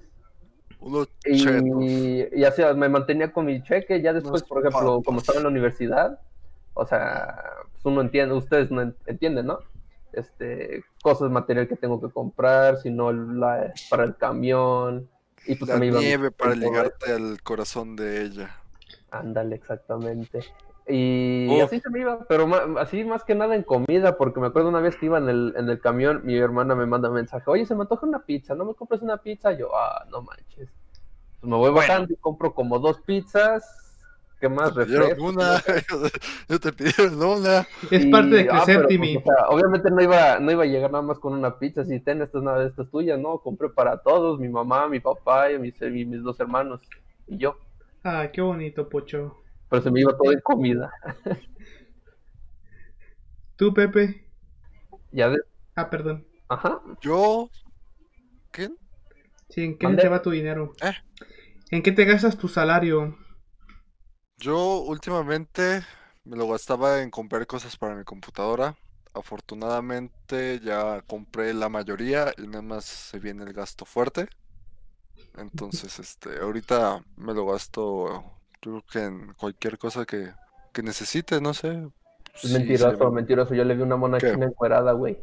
[0.80, 1.62] Unos chetos.
[1.82, 4.00] Y, y así me mantenía con mi cheque.
[4.00, 5.04] Ya después, por ejemplo, papas.
[5.04, 6.18] como estaba en la universidad,
[6.74, 9.58] o sea, pues uno entiende, ustedes no en- entienden, ¿no?
[10.12, 15.08] Este, cosas material que tengo que comprar, sino la, para el camión.
[15.46, 18.56] Y pues La se me iba nieve para ligarte al corazón de ella.
[19.10, 20.40] Ándale, exactamente.
[20.86, 21.60] Y Uf.
[21.60, 24.68] así se me iba, pero ma- así más que nada en comida, porque me acuerdo
[24.68, 27.66] una vez que iba en el, en el camión, mi hermana me manda mensaje, oye,
[27.66, 29.52] se me antoja una pizza, ¿no me compras una pizza?
[29.52, 30.68] Yo, ah, no manches.
[31.40, 31.88] Pues me voy Bueno.
[31.88, 33.89] bajando y compro como dos pizzas,
[34.40, 34.74] ¿qué más?
[34.74, 35.62] Te pidieron refrescos, una,
[36.48, 37.68] yo te pidieron una.
[37.90, 39.14] Es Y- parte de ah, crecer, Timmy.
[39.14, 41.84] pues, o sea, obviamente no iba, no iba a llegar nada más con una pizza,
[41.84, 43.38] si ten, esta es una de estas tuyas, ¿no?
[43.38, 46.80] Compré para todos, mi mamá, mi papá y mis, y mis dos hermanos
[47.26, 47.56] y yo.
[48.04, 49.36] Ah, qué bonito, Pocho.
[49.68, 50.90] Pero se me iba todo en comida.
[53.56, 54.24] Tú, Pepe.
[55.12, 55.38] Ya de...
[55.76, 56.26] Ah, perdón.
[56.48, 56.80] Ajá.
[57.02, 57.50] Yo.
[58.52, 58.68] ¿Qué?
[59.48, 60.02] Sí, ¿en qué se ¿Mande?
[60.02, 60.72] te va tu dinero?
[60.82, 60.92] ¿Eh?
[61.70, 63.16] ¿En qué te gastas tu salario?
[64.40, 65.82] Yo últimamente
[66.24, 68.76] me lo gastaba en comprar cosas para mi computadora.
[69.14, 74.28] Afortunadamente ya compré la mayoría y nada más se viene el gasto fuerte.
[75.36, 78.22] Entonces, este, ahorita me lo gasto,
[78.62, 80.32] yo creo que en cualquier cosa que,
[80.72, 81.88] que necesite, no sé.
[82.42, 83.54] Es Sí, mentiroso, mentiroso.
[83.54, 84.26] Yo le vi una mona ¿Qué?
[84.30, 85.18] china encuerada, güey.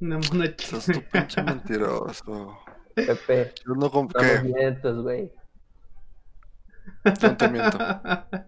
[0.00, 1.10] Una mona Estás tú china.
[1.10, 2.58] pinche mentiroso.
[2.94, 5.32] Pepe, Yo no no compré, me mientes, güey.
[7.22, 7.78] No te miento.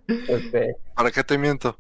[0.07, 0.77] Pepe.
[0.95, 1.79] ¿Para qué te miento?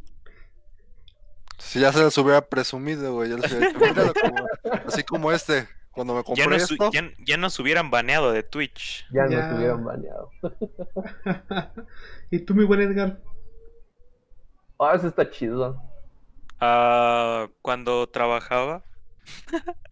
[1.59, 4.47] Si ya se los hubiera presumido, güey, ya les hubiera dicho, "Míralo como-
[4.87, 6.90] así como este, cuando me Ya compré nos, esto.
[6.92, 9.07] ya, ya nos hubieran baneado de Twitch.
[9.11, 9.49] Ya, Ya.
[9.49, 10.31] nos hubieran baneado.
[12.31, 13.21] ¿Y tú, mi buen Edgar?
[14.79, 15.83] Ah, eso está chido.
[16.61, 18.85] Ah, cuando trabajaba,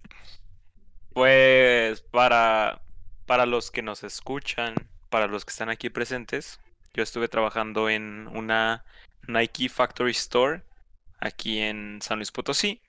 [1.12, 2.82] pues para,
[3.26, 4.74] para los que nos escuchan,
[5.10, 6.60] para los que están aquí presentes,
[6.94, 8.84] yo estuve trabajando en una
[9.26, 10.62] Nike Factory Store
[11.18, 12.80] aquí en San Luis Potosí.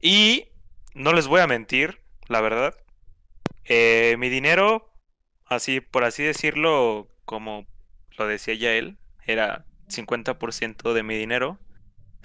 [0.00, 0.48] Y
[0.94, 2.74] no les voy a mentir, la verdad.
[3.64, 4.90] eh, mi dinero,
[5.46, 7.66] así por así decirlo, como
[8.18, 11.58] lo decía ya él, era 50% de mi dinero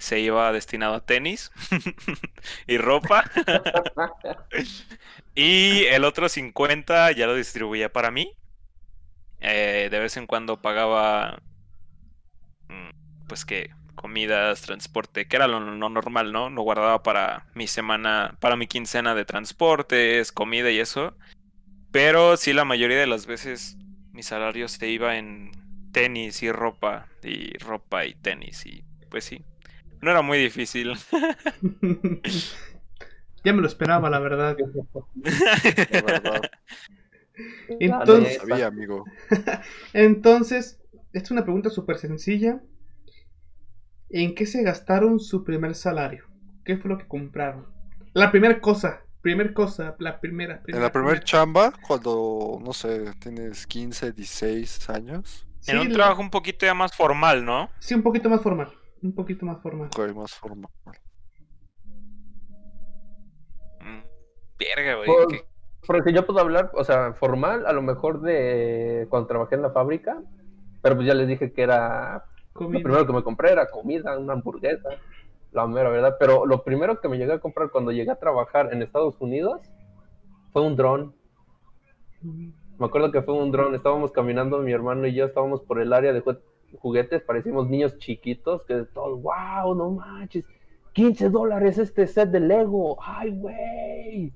[0.02, 1.52] se iba destinado a tenis
[2.66, 3.30] y ropa.
[5.34, 8.36] y el otro 50 ya lo distribuía para mí.
[9.42, 11.42] Eh, de vez en cuando pagaba,
[12.68, 16.48] mm, pues que comidas, transporte, que era lo, lo normal, ¿no?
[16.48, 21.16] Lo guardaba para mi semana, para mi quincena de transportes, comida y eso.
[21.90, 23.76] Pero sí, la mayoría de las veces
[24.12, 25.50] mi salario se iba en
[25.92, 29.44] tenis y ropa, y ropa y tenis, y pues sí.
[30.00, 30.94] No era muy difícil.
[33.44, 34.56] ya me lo esperaba, la verdad.
[35.90, 36.50] La verdad.
[37.80, 38.50] Entonces, Dale.
[38.50, 39.04] Sabía, amigo.
[39.92, 40.80] Entonces,
[41.12, 42.60] esta es una pregunta súper sencilla.
[44.10, 46.26] ¿En qué se gastaron su primer salario?
[46.64, 47.66] ¿Qué fue lo que compraron?
[48.12, 50.62] La primera cosa, primer cosa, la primera.
[50.66, 51.24] En la primer primera.
[51.24, 56.94] chamba, cuando, no sé, tienes 15, 16 años, en un trabajo un poquito ya más
[56.94, 57.70] formal, ¿no?
[57.78, 58.72] Sí, un poquito más formal.
[59.02, 59.88] Un poquito más formal.
[59.94, 60.70] fue más formal.
[63.80, 64.02] Mm,
[64.58, 65.06] Verga, güey.
[65.06, 65.44] Pues,
[65.86, 69.70] porque yo puedo hablar, o sea, formal, a lo mejor de cuando trabajé en la
[69.70, 70.22] fábrica,
[70.80, 72.78] pero pues ya les dije que era Comida.
[72.78, 74.90] Lo primero que me compré era comida, una hamburguesa,
[75.52, 76.16] la mera verdad.
[76.18, 79.60] Pero lo primero que me llegué a comprar cuando llegué a trabajar en Estados Unidos
[80.52, 81.14] fue un dron.
[82.20, 83.74] Me acuerdo que fue un dron.
[83.74, 86.22] Estábamos caminando, mi hermano y yo estábamos por el área de
[86.78, 87.22] juguetes.
[87.22, 90.46] Parecíamos niños chiquitos que todos, wow, no manches,
[90.92, 92.98] 15 dólares este set de Lego.
[93.00, 94.32] Ay, güey.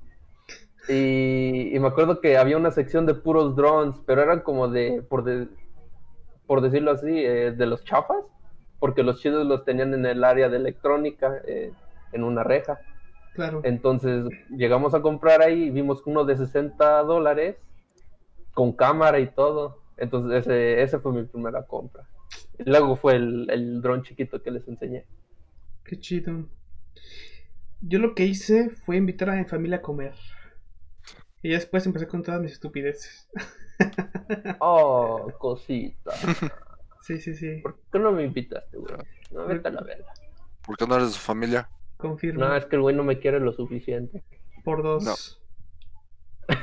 [0.88, 5.02] Y, y me acuerdo que había una sección de puros drones, pero eran como de,
[5.08, 5.48] por, de,
[6.46, 8.24] por decirlo así, eh, de los chafas,
[8.78, 11.72] porque los chidos los tenían en el área de electrónica, eh,
[12.12, 12.78] en una reja.
[13.34, 13.60] Claro.
[13.64, 17.56] Entonces llegamos a comprar ahí y vimos uno de 60 dólares
[18.54, 19.82] con cámara y todo.
[19.96, 22.04] Entonces ese, ese fue mi primera compra.
[22.58, 25.04] Y luego fue el, el dron chiquito que les enseñé.
[25.84, 26.46] Qué chido.
[27.82, 30.14] Yo lo que hice fue invitar a mi familia a comer.
[31.46, 33.28] Y después empecé con todas mis estupideces.
[34.58, 36.10] Oh, cosita.
[37.02, 37.60] Sí, sí, sí.
[37.62, 38.94] ¿Por qué no me invitaste, güey?
[39.30, 40.12] No, vete a la verga.
[40.62, 41.68] ¿Por qué no eres de su familia?
[41.98, 42.40] Confirmo.
[42.40, 44.24] No, es que el güey no me quiere lo suficiente.
[44.64, 45.04] Por dos.
[45.04, 45.14] No.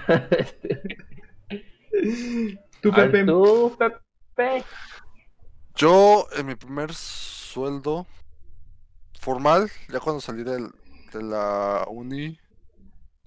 [2.81, 3.23] Tú, Pepe.
[3.25, 4.65] ¿Tú, Pepe?
[5.75, 8.05] Yo, en mi primer sueldo
[9.21, 10.71] formal, ya cuando salí del-
[11.13, 12.37] de la uni,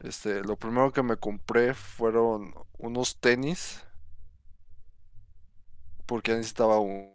[0.09, 3.83] este, lo primero que me compré fueron unos tenis,
[6.07, 7.14] porque ya necesitaba un-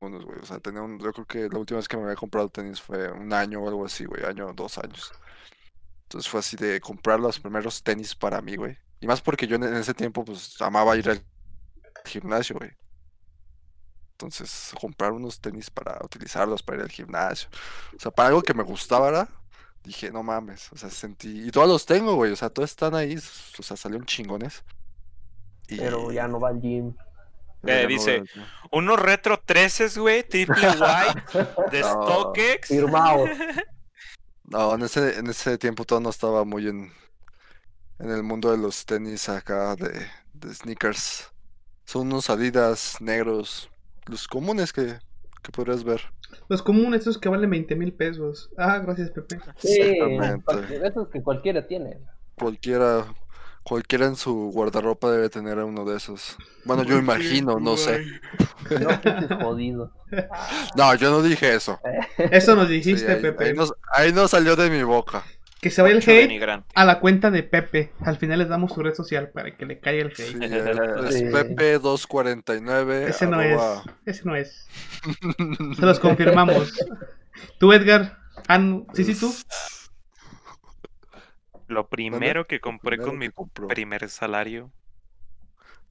[0.00, 0.38] unos, güey.
[0.40, 2.80] O sea, tenía un, yo creo que la última vez que me había comprado tenis
[2.82, 5.12] fue un año o algo así, güey, año, dos años.
[6.04, 8.78] Entonces fue así de comprar los primeros tenis para mí, güey.
[9.00, 11.24] Y más porque yo en ese tiempo, pues, amaba ir al
[12.06, 12.70] gimnasio, güey.
[14.12, 17.48] Entonces, comprar unos tenis para utilizarlos para ir al gimnasio.
[17.98, 19.28] O sea, para algo que me gustaba, ¿verdad?
[19.84, 20.72] Dije, no mames.
[20.72, 21.46] O sea, sentí.
[21.46, 22.32] Y todos los tengo, güey.
[22.32, 23.16] O sea, todos están ahí.
[23.16, 24.64] O sea, salieron chingones.
[25.68, 25.76] Y...
[25.76, 26.94] Pero ya no va al gym.
[27.66, 28.22] Eh, no dice,
[28.70, 31.88] Unos retro 13, güey, triple white de No.
[31.88, 32.68] StockX.
[32.68, 33.26] Firmado.
[34.46, 36.92] No, en ese, en ese tiempo todo no estaba muy en,
[37.98, 41.32] en el mundo de los tenis acá de, de sneakers.
[41.86, 43.70] Son unos Adidas negros.
[44.04, 44.98] Los comunes que,
[45.42, 46.12] que podrías ver.
[46.48, 48.50] Los comunes, esos que valen 20 mil pesos.
[48.56, 49.38] Ah, gracias, Pepe.
[49.58, 50.86] Sí, Exactamente.
[50.86, 51.98] esos que cualquiera tiene.
[52.36, 53.04] Cualquiera,
[53.62, 56.36] cualquiera en su guardarropa debe tener uno de esos.
[56.64, 58.04] Bueno, yo imagino, no sé.
[58.70, 59.92] No, jodido.
[60.76, 61.78] No, yo no dije eso.
[62.18, 63.44] Eso nos Sí, dijiste, ahí, Pepe.
[63.44, 65.24] ahí no, ahí no salió de mi boca.
[65.64, 66.68] Que se vaya el hate denigrante.
[66.74, 67.90] a la cuenta de Pepe.
[68.00, 70.16] Al final les damos su red social para que le caiga el hate.
[70.16, 70.36] Sí,
[71.08, 71.24] es Sí.
[71.24, 73.08] Pepe249.
[73.08, 74.16] Ese no arroba- es.
[74.18, 74.68] Ese no es.
[75.78, 76.70] Se los confirmamos.
[77.58, 78.18] Tú, Edgar.
[78.92, 79.34] Sí, sí, tú.
[81.66, 83.68] Lo primero que compré Primero con mi compró.
[83.68, 84.70] primer salario.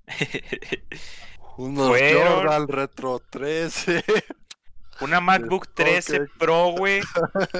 [1.57, 4.03] Unos Fueron- Jordan Retro 13.
[5.01, 6.31] Una MacBook 13 StockX.
[6.37, 7.01] Pro, güey.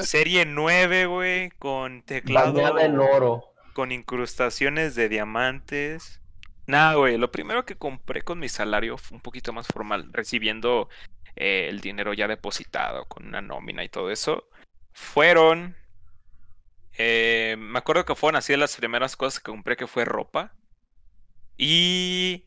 [0.02, 1.50] Serie 9, güey.
[1.60, 2.54] Con teclado.
[2.54, 3.44] Bañada en oro.
[3.74, 6.22] Con incrustaciones de diamantes.
[6.68, 7.18] Nada, güey.
[7.18, 10.10] Lo primero que compré con mi salario fue un poquito más formal.
[10.14, 10.90] Recibiendo
[11.36, 14.48] eh, el dinero ya depositado con una nómina y todo eso.
[14.94, 15.76] Fueron.
[16.98, 20.54] eh, me acuerdo que fueron así de las primeras cosas que compré que fue ropa.
[21.58, 22.46] Y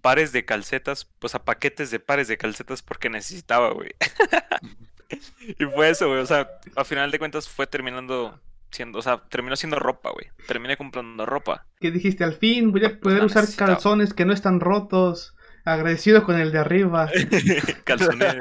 [0.00, 3.90] pares de calcetas, pues a paquetes de pares de calcetas porque necesitaba, güey.
[5.58, 6.20] y fue eso, güey.
[6.20, 8.40] O sea, a final de cuentas fue terminando
[8.70, 10.26] siendo, o sea, terminó siendo ropa, güey.
[10.46, 11.66] Terminé comprando ropa.
[11.80, 13.74] Que dijiste, al fin voy a poder la usar necesitaba.
[13.74, 15.34] calzones que no están rotos.
[15.64, 17.10] Agradecido con el de arriba.
[17.84, 18.36] Calzones.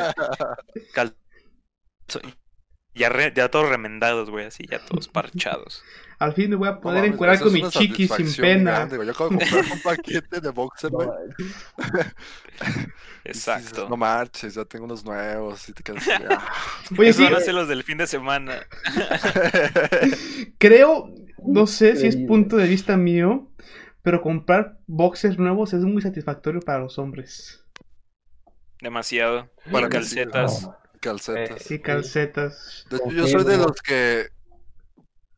[0.93, 1.15] Cal-
[2.97, 5.83] Ya, re- ya todos remendados, güey, así, ya todos parchados.
[6.19, 8.71] Al fin me voy a No poder mames, encuadrar eso con mi chiqui sin pena.
[8.87, 9.05] grande.
[9.05, 11.09] Yo acabo de comprar un paquete de boxer, No, güey.
[12.57, 12.87] dices,
[13.23, 13.87] Exacto.
[13.87, 16.51] No marches, ya tengo unos nuevos y te quedas así, ah.
[16.97, 18.65] Oye, Esos sí, van a ser los del fin de semana.
[20.57, 21.09] creo,
[21.45, 23.51] no sé si es punto de vista mío,
[24.01, 27.63] pero comprar boxers nuevos es muy satisfactorio para los hombres.
[28.81, 29.49] Demasiado.
[29.71, 30.63] Para calcetas.
[30.63, 30.77] no.
[30.99, 31.71] Calcetas.
[31.71, 32.85] Y calcetas.
[32.89, 34.27] De hecho, yo soy de los que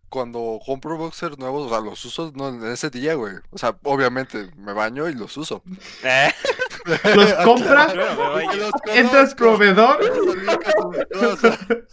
[0.09, 3.35] cuando compro boxers nuevos, o sea, los uso no, en ese día, güey.
[3.51, 5.61] O sea, obviamente me baño y los uso.
[6.03, 6.31] Eh,
[7.15, 8.49] Los compras, Claro, me baño.
[8.49, 9.35] Porque los entra al conozco.
[9.37, 9.99] proveedor,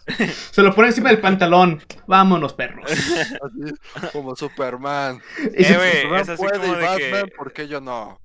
[0.50, 1.82] se lo pone encima del pantalón.
[2.06, 2.90] Vámonos, perros.
[2.90, 5.20] así, como Superman.
[5.52, 8.18] Eh, güey, Superman es así puede como y de Batman, que- ¿por qué yo no?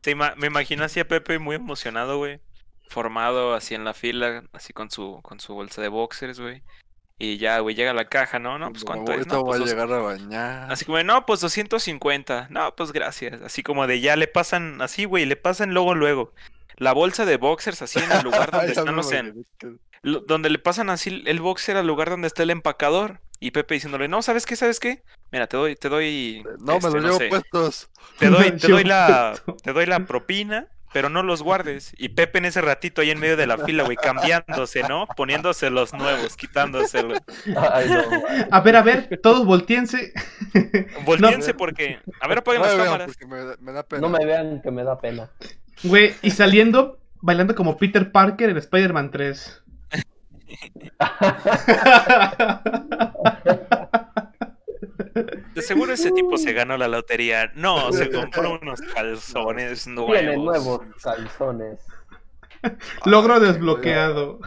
[0.00, 2.40] te ima- me imagino así a Pepe muy emocionado, güey.
[2.88, 6.62] Formado así en la fila, así con su, con su bolsa de boxers, güey.
[7.20, 8.58] Y ya, güey, llega a la caja, ¿no?
[8.58, 10.70] No, pues cuánto es, no, voy pues a dos- llegar a bañar.
[10.70, 12.46] Así como, no, pues 250.
[12.50, 13.42] No, pues gracias.
[13.42, 16.32] Así como de ya le pasan, así, güey, le pasan luego, luego.
[16.76, 19.44] La bolsa de boxers así en el lugar donde están los en,
[20.02, 23.20] donde le pasan así el boxer al lugar donde está el empacador.
[23.40, 24.56] Y Pepe diciéndole, no, ¿sabes qué?
[24.56, 25.02] ¿Sabes qué?
[25.30, 26.44] Mira, te doy, te doy.
[26.60, 27.88] No, este, me los llevo sé, puestos.
[28.18, 31.92] Te doy, te doy llevo la, te doy la propina, pero no los guardes.
[31.98, 35.06] Y Pepe en ese ratito ahí en medio de la fila, güey, cambiándose, ¿no?
[35.16, 37.18] Poniéndose los nuevos, quitándoselos.
[37.72, 38.48] Ay, no, man.
[38.50, 40.12] A ver, a ver, todos volteense.
[41.04, 41.98] Volteense porque.
[42.20, 43.16] A ver, apaguen No las me vean cámaras.
[43.16, 44.00] porque me, me da pena.
[44.00, 45.28] No me vean que me da pena.
[45.82, 49.62] Güey, y saliendo, bailando como Peter Parker en Spider-Man 3.
[55.54, 57.50] De seguro ese tipo se ganó la lotería.
[57.54, 60.18] No, se compró unos calzones nuevos.
[60.18, 61.80] Tiene nuevos calzones.
[63.04, 64.40] Logro desbloqueado.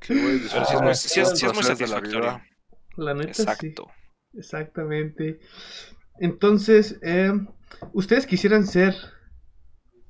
[0.00, 0.14] Qué
[0.52, 2.40] Pero sí es Ah, sí es- muy satisfactorio.
[2.96, 3.42] La neta sí.
[3.42, 3.90] Exacto.
[4.34, 5.40] Exactamente.
[6.20, 7.32] Entonces, eh,
[7.92, 8.94] ¿ustedes quisieran ser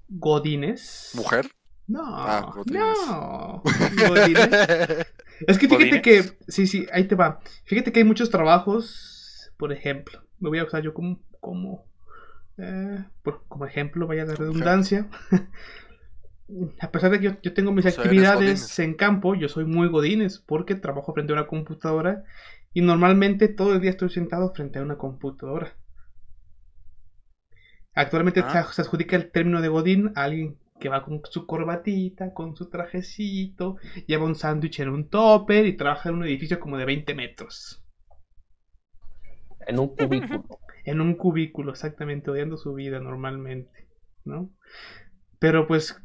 [0.08, 1.12] godines?
[1.14, 1.50] ¿Mujer?
[1.86, 3.62] No, Ah, no.
[5.46, 7.40] Es que fíjate que, sí, sí, ahí te va.
[7.64, 11.84] Fíjate que hay muchos trabajos, por ejemplo, me voy a usar yo como, como,
[12.56, 15.08] eh, por- como ejemplo, vaya la redundancia.
[16.80, 19.48] A pesar de que yo, yo tengo mis O sea, eres actividades en campo, yo
[19.48, 22.22] soy muy godines porque trabajo frente a una computadora
[22.74, 25.74] y normalmente todo el día estoy sentado frente a una computadora.
[27.94, 28.68] Actualmente Ah.
[28.72, 32.68] se adjudica el término de godín a alguien que va con su corbatita, con su
[32.68, 37.14] trajecito, lleva un sándwich en un topper y trabaja en un edificio como de 20
[37.14, 37.84] metros.
[39.66, 40.44] En un cubículo.
[40.86, 43.88] En un cubículo, exactamente, odiando su vida normalmente,
[44.26, 44.50] ¿no?
[45.38, 45.96] Pero pues,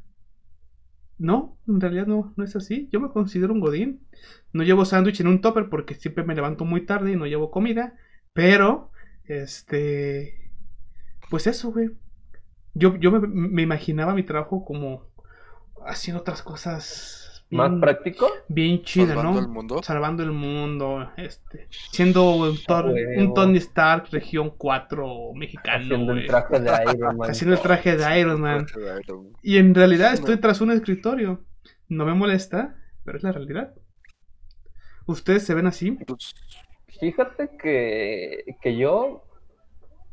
[1.17, 2.88] no, en realidad no, no es así.
[2.89, 4.07] Yo me considero un godín.
[4.53, 7.51] No llevo sándwich en un topper porque siempre me levanto muy tarde y no llevo
[7.51, 7.97] comida.
[8.32, 8.91] Pero,
[9.26, 10.53] este,
[11.30, 11.89] pues eso, güey.
[12.74, 15.07] Yo, yo me, me imaginaba mi trabajo como
[15.86, 18.28] haciendo otras cosas ¿Más bien, práctico?
[18.47, 19.39] bien Salvando ¿no?
[19.39, 19.82] el mundo.
[19.82, 23.22] salvando el mundo, este, siendo un, huevo.
[23.22, 27.32] un Tony Stark región 4 mexicano, Haciendo el traje de Iron Man.
[27.32, 28.67] haciendo el traje de Iron Man.
[29.41, 31.43] Y en realidad estoy tras un escritorio.
[31.88, 33.74] No me molesta, pero es la realidad.
[35.07, 35.91] ¿Ustedes se ven así?
[35.91, 36.36] Pues,
[36.99, 39.24] Fíjate que, que yo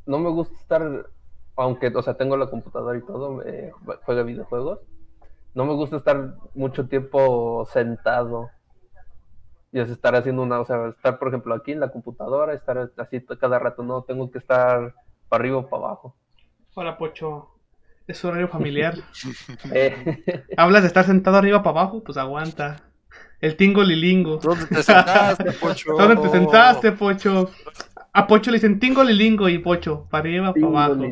[0.06, 1.06] no me gusta estar,
[1.56, 3.72] aunque, o sea, tengo la computadora y todo, eh,
[4.04, 4.80] juego videojuegos,
[5.54, 8.50] no me gusta estar mucho tiempo sentado.
[9.72, 12.90] Y es estar haciendo una, o sea, estar, por ejemplo, aquí en la computadora, estar
[12.98, 14.94] así cada rato, no, tengo que estar
[15.28, 16.14] para arriba o para abajo.
[16.74, 17.50] Hola, Pocho.
[18.06, 18.94] Es horario familiar.
[19.72, 22.02] Eh, ¿Hablas de estar sentado arriba para abajo?
[22.04, 22.76] Pues aguanta.
[23.40, 24.38] El tingo lilingo.
[24.38, 25.94] ¿Dónde te sentaste, Pocho?
[25.96, 27.50] ¿Dónde te sentaste, Pocho?
[28.16, 31.04] A Pocho le dicen tingo lilingo y Pocho, para arriba, para abajo.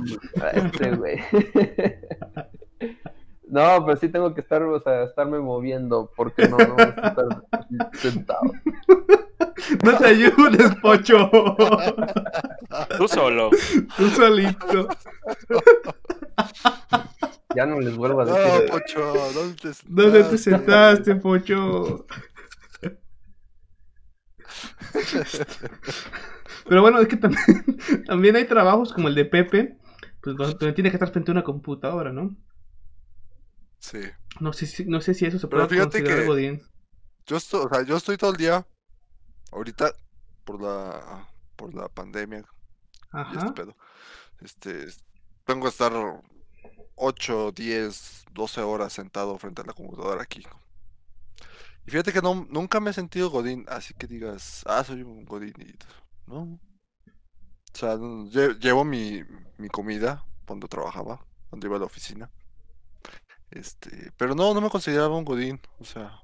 [0.55, 1.21] Este, güey.
[3.47, 7.09] No, pero sí tengo que estar, o sea, estarme moviendo, porque no, no me gusta
[7.09, 7.45] estar
[7.93, 8.41] sentado.
[9.85, 11.31] No te ayudes, Pocho.
[12.97, 13.51] Tú solo.
[13.97, 14.89] Tú solito.
[17.55, 18.71] Ya no les vuelvo a No, decir.
[18.71, 19.89] Pocho, ¿dónde te sentaste?
[19.89, 22.07] ¿Dónde te sentaste, Pocho?
[26.69, 27.43] Pero bueno, es que también,
[28.07, 29.79] también hay trabajos como el de Pepe,
[30.23, 32.37] pues donde donde tiene que estar frente a una computadora, ¿no?
[33.79, 34.01] Sí.
[34.41, 36.63] No sé si, no sé si eso se Pero puede fíjate considerar que- godín.
[37.27, 38.67] Yo estoy, o sea, yo estoy todo el día,
[39.53, 39.93] ahorita,
[40.45, 41.27] por la,
[41.57, 43.55] por la pandemia y este Ajá.
[43.55, 43.77] pedo.
[44.41, 44.87] Este,
[45.47, 45.93] tengo que estar
[46.97, 50.43] 8, 10, 12 horas sentado frente a la computadora aquí.
[51.87, 55.25] Y fíjate que no, nunca me he sentido Godín, así que digas, ah, soy un
[55.25, 55.55] Godín.
[55.59, 55.75] y-
[56.27, 56.43] No.
[56.43, 57.97] O sea,
[58.61, 59.23] llevo mi,
[59.59, 62.31] mi comida cuando trabajaba, cuando iba a la oficina.
[63.51, 65.61] Este, pero no, no me consideraba un Godín.
[65.79, 66.21] O sea,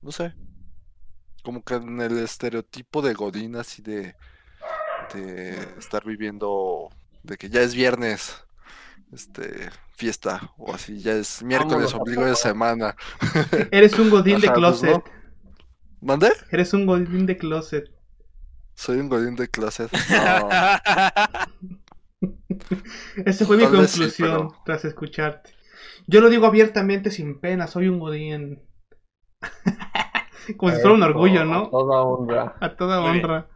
[0.00, 0.34] no sé.
[1.42, 4.14] Como que en el estereotipo de Godín, así de,
[5.12, 6.88] de estar viviendo,
[7.22, 8.44] de que ya es viernes,
[9.12, 12.96] este, fiesta, o así, ya es miércoles, Vámonos a ombligo de semana.
[13.70, 14.90] Eres un godín de Ajá, pues, closet.
[14.90, 15.04] ¿no?
[16.00, 16.32] ¿Mandé?
[16.50, 17.93] Eres un godín de closet.
[18.74, 19.90] Soy un godín de closet.
[22.20, 22.30] No,
[23.26, 25.50] Esa fue mi Tal vez sí, conclusión pero- tras escucharte.
[26.06, 28.62] Yo lo digo abiertamente sin pena, soy un godín.
[30.56, 31.68] Como si fuera un orgullo, a ¿no?
[31.68, 32.54] Toda honra.
[32.60, 33.48] A toda honra.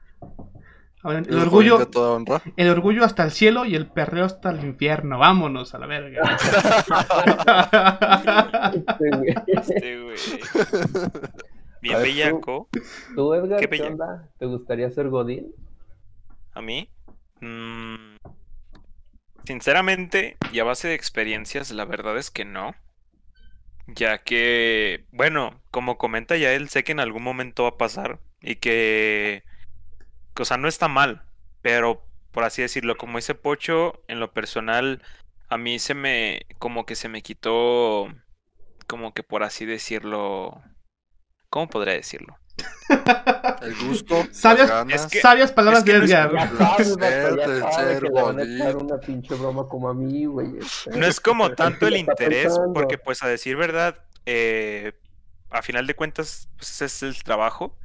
[1.03, 2.43] Ahora, ¿eres El orgullo, de toda honra.
[2.57, 5.19] el orgullo hasta el cielo y el perreo hasta el infierno.
[5.19, 6.37] Vámonos a la verga.
[8.75, 9.35] Este, güey.
[9.47, 10.17] Este, güey.
[11.81, 12.03] Bien tú.
[12.03, 12.69] bellaco.
[13.15, 14.29] ¿Tú, Edgar, Qué onda?
[14.39, 15.55] ¿Te gustaría ser Godín?
[16.53, 16.89] ¿A mí?
[17.41, 18.17] Mm,
[19.45, 22.75] sinceramente, y a base de experiencias, la verdad es que no.
[23.87, 28.19] Ya que, bueno, como comenta ya él, sé que en algún momento va a pasar
[28.43, 29.45] y que,
[30.39, 31.23] o sea, no está mal,
[31.63, 35.03] pero por así decirlo, como dice Pocho, en lo personal,
[35.49, 38.09] a mí se me, como que se me quitó,
[38.87, 40.63] como que por así decirlo,
[41.51, 42.39] ¿cómo podría decirlo?
[43.63, 45.05] El gusto, Sabias- ganas.
[45.05, 46.31] Es que- Sabias palabras es que de no es- Edgar.
[50.59, 50.99] Este.
[50.99, 54.93] No es como tanto el interés, porque pues a decir verdad, eh,
[55.51, 57.77] a final de cuentas, pues ese es el trabajo,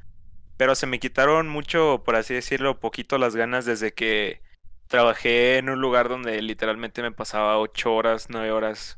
[0.58, 4.42] pero se me quitaron mucho, por así decirlo, poquito las ganas desde que
[4.88, 8.98] trabajé en un lugar donde literalmente me pasaba ocho horas, nueve horas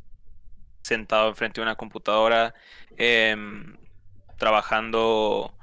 [0.84, 2.53] sentado enfrente de una computadora,
[2.97, 3.78] em,
[4.38, 5.53] trabajando,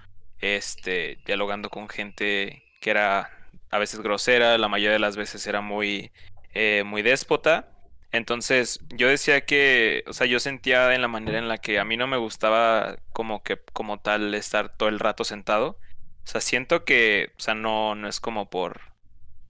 [0.41, 3.31] este, dialogando con gente que era
[3.71, 6.13] a veces grosera, la mayoría de las veces era muy,
[6.55, 7.69] eh, muy déspota.
[8.13, 11.85] Entonces, yo decía que, o sea, yo sentía en la manera en la que a
[11.85, 15.79] mí no me gustaba como que, como tal, estar todo el rato sentado.
[16.25, 18.81] O sea, siento que, o sea, no, no es como por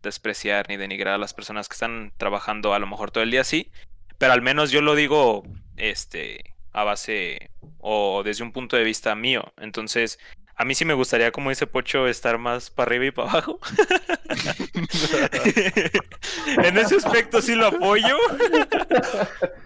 [0.02, 3.42] despreciar ni denigrar a las personas que están trabajando a lo mejor todo el día
[3.42, 3.70] así,
[4.18, 5.44] pero al menos yo lo digo,
[5.76, 9.52] este, a base o desde un punto de vista mío.
[9.58, 10.18] Entonces,
[10.54, 13.58] a mí sí me gustaría, como dice Pocho, estar más para arriba y para abajo.
[16.64, 18.16] en ese aspecto sí lo apoyo.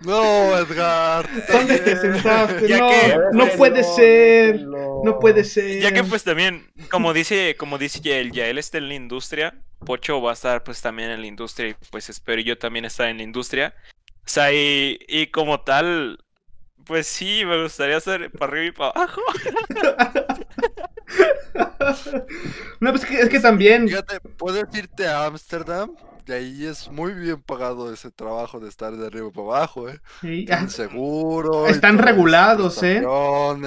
[0.03, 1.29] No, Edgar.
[1.51, 2.69] ¿Dónde te sentaste?
[2.69, 4.61] Ya No, que- no pues, puede ser.
[4.61, 5.81] No puede ser.
[5.81, 9.55] Ya que pues también, como dice, como dice Yael, Yael está en la industria,
[9.85, 13.09] Pocho va a estar pues también en la industria y pues espero yo también estar
[13.09, 13.75] en la industria.
[14.21, 16.21] O sea, y, y como tal,
[16.87, 19.21] pues sí, me gustaría hacer para arriba y para abajo.
[22.81, 23.89] No, pues es que, es que también.
[23.89, 25.95] Fíjate, puedes irte a Ámsterdam.
[26.27, 30.01] De ahí es muy bien pagado ese trabajo de estar de arriba para abajo, ¿eh?
[30.21, 31.69] Sí, seguro.
[31.69, 32.97] y Están regulados, ¿eh?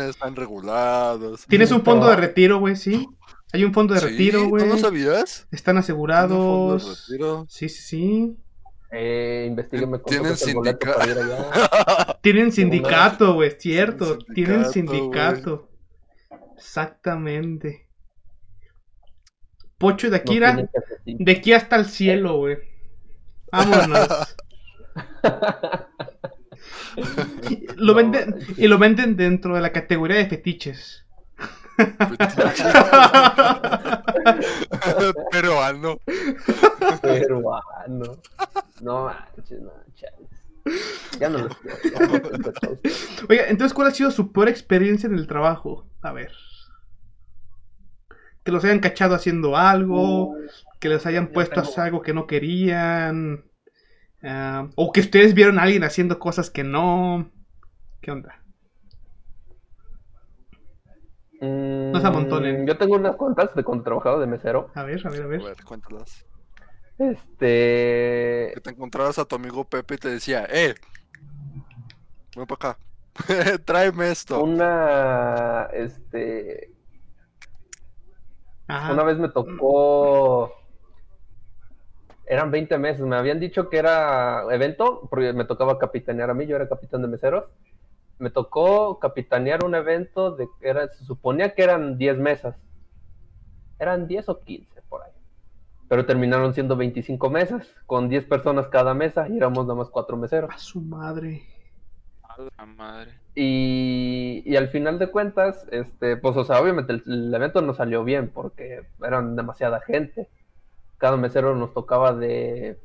[0.09, 1.45] Están regulados.
[1.47, 3.07] Tienes un fondo de retiro, güey, sí.
[3.53, 4.67] Hay un fondo de Sí, retiro, ¿no güey.
[4.67, 5.47] lo sabías?
[5.51, 7.07] Están un fondo de asegurados.
[7.09, 7.45] retiro.
[7.49, 8.37] Sí, sí, sí.
[8.91, 12.17] Eh, investigueme cuánto Tienen sindica- para ir allá.
[12.21, 14.17] Tienen sindicato, güey, cierto.
[14.17, 15.69] Tienen Tienen sindicato.
[16.57, 17.87] Exactamente.
[19.77, 21.17] Pocho de No Akira, calcetín.
[21.23, 22.57] de aquí hasta el cielo, güey.
[23.51, 24.35] Vámonos.
[27.77, 31.05] lo No, venden, y lo venden dentro de la categoría de fetiches.
[35.31, 35.99] Peruano.
[37.01, 38.17] Peruano.
[38.81, 40.29] No manches, no, chales.
[41.19, 41.77] Ya no los quiero.
[43.29, 45.87] Oiga, entonces, ¿cuál ha sido su peor experiencia en el trabajo?
[46.01, 46.31] A ver.
[48.43, 50.35] Que los hayan cachado haciendo algo,
[50.79, 53.45] que les hayan puesto a hacer algo que no querían.
[54.23, 57.31] ah, o que ustedes vieron a alguien haciendo cosas que no.
[58.01, 58.41] ¿Qué onda?
[61.41, 62.63] No se amontonen.
[62.63, 64.71] Mm, Yo tengo unas cuantas de cuando trabajaba de mesero.
[64.73, 65.41] A ver, a ver, a A ver.
[65.41, 66.25] ver, cuéntalas.
[66.97, 68.51] Este.
[68.53, 70.75] Que te encontrabas a tu amigo Pepe y te decía, eh,
[72.35, 72.79] ven para acá.
[73.65, 74.43] Tráeme esto.
[74.43, 75.69] Una.
[75.73, 76.71] Este.
[78.67, 78.93] Ajá.
[78.93, 80.53] Una vez me tocó.
[82.25, 83.01] Eran 20 meses.
[83.01, 86.45] Me habían dicho que era evento, porque me tocaba capitanear a mí.
[86.45, 87.45] Yo era capitán de meseros.
[88.19, 90.47] Me tocó capitanear un evento de.
[90.61, 92.55] Era, se suponía que eran 10 mesas.
[93.79, 95.11] Eran 10 o 15 por ahí.
[95.87, 100.17] Pero terminaron siendo 25 mesas, con 10 personas cada mesa y éramos nada más 4
[100.17, 100.51] meseros.
[100.53, 101.43] A su madre.
[102.57, 103.13] la madre.
[103.35, 107.73] Y, y al final de cuentas, este, pues, o sea, obviamente el, el evento no
[107.73, 110.27] salió bien porque eran demasiada gente.
[110.97, 112.77] Cada mesero nos tocaba de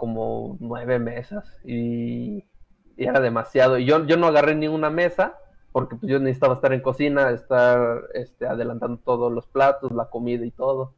[0.00, 2.49] como nueve mesas y,
[2.96, 3.78] y era demasiado.
[3.78, 5.38] Y yo, yo no agarré ni una mesa
[5.72, 10.44] porque pues, yo necesitaba estar en cocina, estar este, adelantando todos los platos, la comida
[10.44, 10.94] y todo.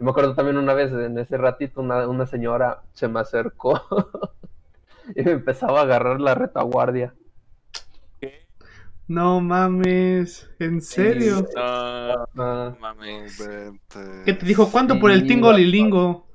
[0.00, 3.80] Y me acuerdo también una vez, en ese ratito, una, una señora se me acercó
[5.16, 7.14] y me empezaba a agarrar la retaguardia.
[9.08, 11.46] No mames, ¿en serio?
[11.54, 13.38] No, Ah, no mames.
[14.24, 14.68] ¿Qué te dijo?
[14.70, 16.26] ¿Cuánto por el tingo lilingo?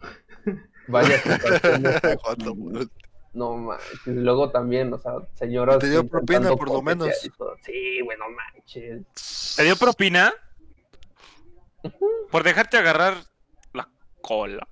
[0.88, 1.16] vaya
[2.24, 2.56] ¿Cuánto?
[2.80, 2.90] así.
[3.34, 4.08] No manches.
[4.08, 5.80] Y luego también, o sea, señoras.
[5.80, 7.10] Te dio propina, por lo menos.
[7.64, 9.56] Sí, güey, no manches.
[9.56, 10.34] ¿Te dio propina?
[12.30, 13.16] Por dejarte agarrar
[13.74, 13.88] la
[14.22, 14.68] cola.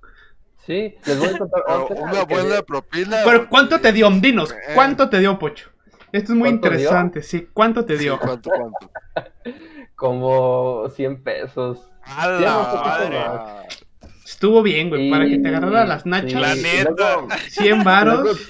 [0.66, 1.62] Sí, les voy a contar
[1.96, 3.18] una que- buena propina.
[3.24, 4.10] Pero ¿cuánto te dio?
[4.10, 4.56] Dinos, Eh.
[4.74, 5.70] ¿cuánto te dio, Pocho?
[6.12, 7.48] Esto es muy interesante, sí.
[7.52, 8.18] ¿Cuánto te Sí, dio?
[8.18, 8.90] ¿Cuánto, cuánto?
[9.96, 11.88] Como 100 pesos.
[12.02, 12.50] A la
[12.84, 13.18] madre.
[14.30, 16.40] Estuvo bien, güey, para que te agarrara las Sí, nachas.
[16.40, 16.90] La y neta.
[16.96, 18.48] luego- 100 luego, varos.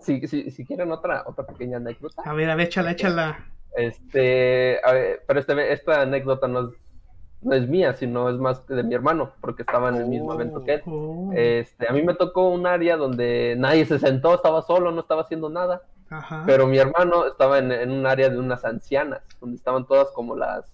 [0.00, 2.22] si, si, si quieren otra, otra pequeña anécdota.
[2.24, 3.46] A ver, a ver, échala, échala.
[3.76, 6.74] Este, a ver, pero este, esta anécdota no es,
[7.42, 10.34] no es mía, sino es más de mi hermano, porque estaba en el mismo Oh.
[10.34, 10.82] evento que él.
[10.86, 15.00] Oh, Este, a mí me tocó un área donde nadie se sentó, estaba solo, no
[15.00, 15.82] estaba haciendo nada.
[16.10, 16.42] Ajá.
[16.46, 20.34] Pero mi hermano estaba en, en un área de unas ancianas, donde estaban todas como
[20.34, 20.64] las,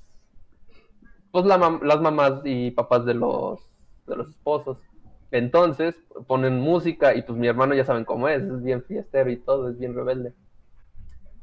[1.32, 3.58] pues la las mamás y papás de los,
[4.06, 4.78] de los esposos.
[5.30, 5.96] Entonces
[6.26, 9.68] ponen música y pues mi hermano ya saben cómo es, es bien fiestero y todo,
[9.68, 10.32] es bien rebelde.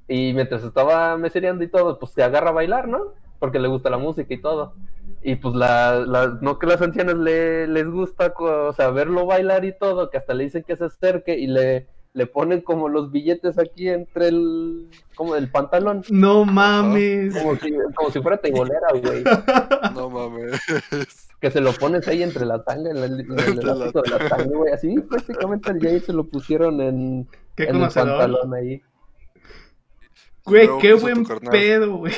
[0.07, 3.13] Y mientras estaba mesereando y todo, pues se agarra a bailar, ¿no?
[3.39, 4.75] Porque le gusta la música y todo.
[5.21, 9.77] Y pues la, no que las ancianas le, les gusta, o sea, verlo bailar y
[9.77, 13.57] todo, que hasta le dicen que se acerque y le, le ponen como los billetes
[13.57, 16.03] aquí entre el, como el pantalón.
[16.09, 17.35] No mames.
[17.35, 19.23] Como si, como si fuera teibolera, güey.
[19.95, 20.59] no mames.
[21.39, 24.01] Que se lo pones ahí entre la tanga, en el, en el Entre la elástico
[24.01, 24.73] de la tanga, güey.
[24.73, 28.81] Así prácticamente ya ahí se lo pusieron en, Qué en el pantalón ahí.
[30.45, 32.13] Güey, qué buen pedo, güey.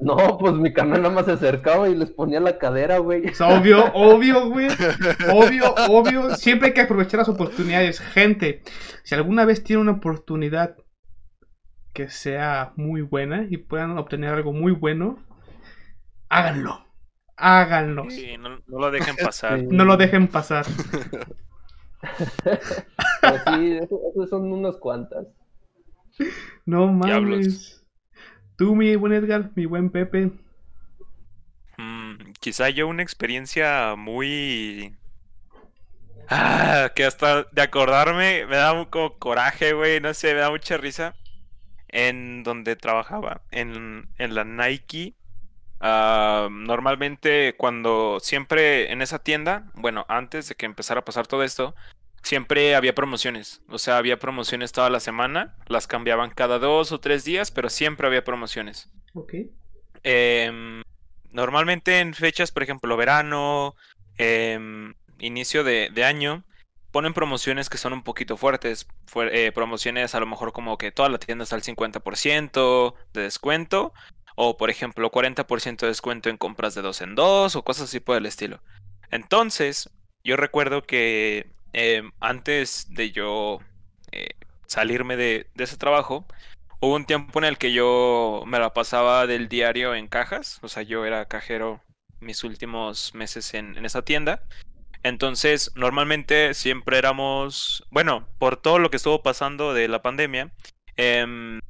[0.00, 3.24] No, pues mi carnal nada más se acercaba y les ponía la cadera, güey.
[3.40, 4.68] Obvio, obvio, güey.
[5.32, 6.36] Obvio, obvio.
[6.36, 7.98] Siempre hay que aprovechar las oportunidades.
[8.00, 8.62] Gente,
[9.02, 10.76] si alguna vez tienen una oportunidad
[11.92, 15.18] que sea muy buena y puedan obtener algo muy bueno,
[16.28, 16.84] háganlo.
[17.36, 18.08] Háganlo.
[18.10, 19.58] Sí, no, no lo dejen pasar.
[19.58, 19.66] Sí.
[19.68, 20.64] No lo dejen pasar.
[23.20, 25.26] Pero sí, eso- esos son unas cuantas.
[26.66, 27.77] No Diablos.
[28.58, 30.32] Tú, mi buen Edgar, mi buen Pepe.
[31.78, 34.96] Mm, quizá yo una experiencia muy...
[36.28, 40.76] Ah, que hasta de acordarme me da como coraje, güey, no sé, me da mucha
[40.76, 41.14] risa.
[41.88, 45.16] En donde trabajaba, en, en la Nike.
[45.80, 51.44] ah, normalmente cuando siempre en esa tienda, bueno, antes de que empezara a pasar todo
[51.44, 51.74] esto,
[52.22, 53.60] siempre había promociones.
[53.68, 57.70] O sea, había promociones toda la semana, las cambiaban cada dos o tres días, pero
[57.70, 58.90] siempre había promociones.
[59.14, 59.34] Ok.
[60.02, 60.82] Em,
[61.32, 63.74] normalmente en fechas, por ejemplo, verano,
[64.16, 66.44] em, inicio de, de año,
[66.90, 68.86] ponen promociones que son un poquito fuertes.
[69.06, 73.22] Fue- eh, promociones a lo mejor como que toda la tienda está al 50% de
[73.22, 73.92] descuento.
[74.40, 77.98] O por ejemplo, 40% de descuento en compras de dos en dos o cosas así
[78.00, 78.60] por el estilo.
[79.10, 79.90] Entonces,
[80.22, 83.60] yo recuerdo que em, antes de yo
[84.12, 84.30] eh,
[84.66, 86.26] salirme de, ese trabajo,
[86.80, 90.68] Hubo un tiempo en el que yo me la pasaba del diario en cajas, o
[90.68, 91.82] sea, yo era cajero
[92.20, 94.44] mis últimos meses en, en esa tienda.
[95.02, 100.52] Entonces, normalmente siempre éramos, bueno, por todo lo que estuvo pasando de la pandemia,
[100.96, 101.60] em,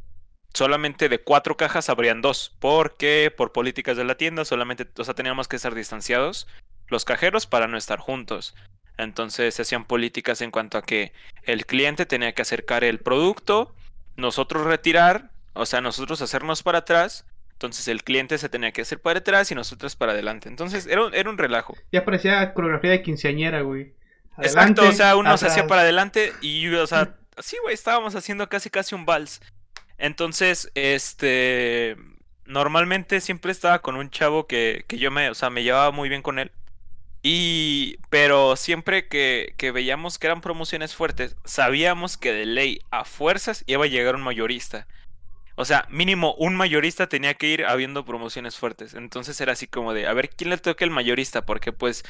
[0.54, 5.14] solamente de cuatro cajas habrían dos, porque por políticas de la tienda solamente, o sea,
[5.14, 6.48] teníamos que estar distanciados
[6.88, 8.54] los cajeros para no estar juntos.
[8.98, 11.12] Entonces se hacían políticas en cuanto a que
[11.44, 13.74] el cliente tenía que acercar el producto,
[14.16, 19.00] nosotros retirar, o sea, nosotros hacernos para atrás, entonces el cliente se tenía que hacer
[19.00, 20.48] para atrás y nosotros para adelante.
[20.48, 21.76] Entonces era un, era un relajo.
[21.92, 23.94] Ya parecía coreografía de quinceañera, güey.
[24.38, 25.68] Exacto, o sea, uno se hacía atrás.
[25.68, 29.40] para adelante y, o sea, sí, güey, estábamos haciendo casi casi un vals.
[29.96, 31.96] Entonces, este,
[32.46, 36.08] normalmente siempre estaba con un chavo que, que yo me, o sea, me llevaba muy
[36.08, 36.50] bien con él.
[37.22, 43.04] Y, pero siempre que, que veíamos que eran promociones fuertes, sabíamos que de ley a
[43.04, 44.86] fuerzas iba a llegar un mayorista.
[45.56, 48.94] O sea, mínimo un mayorista tenía que ir habiendo promociones fuertes.
[48.94, 52.04] Entonces era así como de, a ver quién le toca el mayorista, porque pues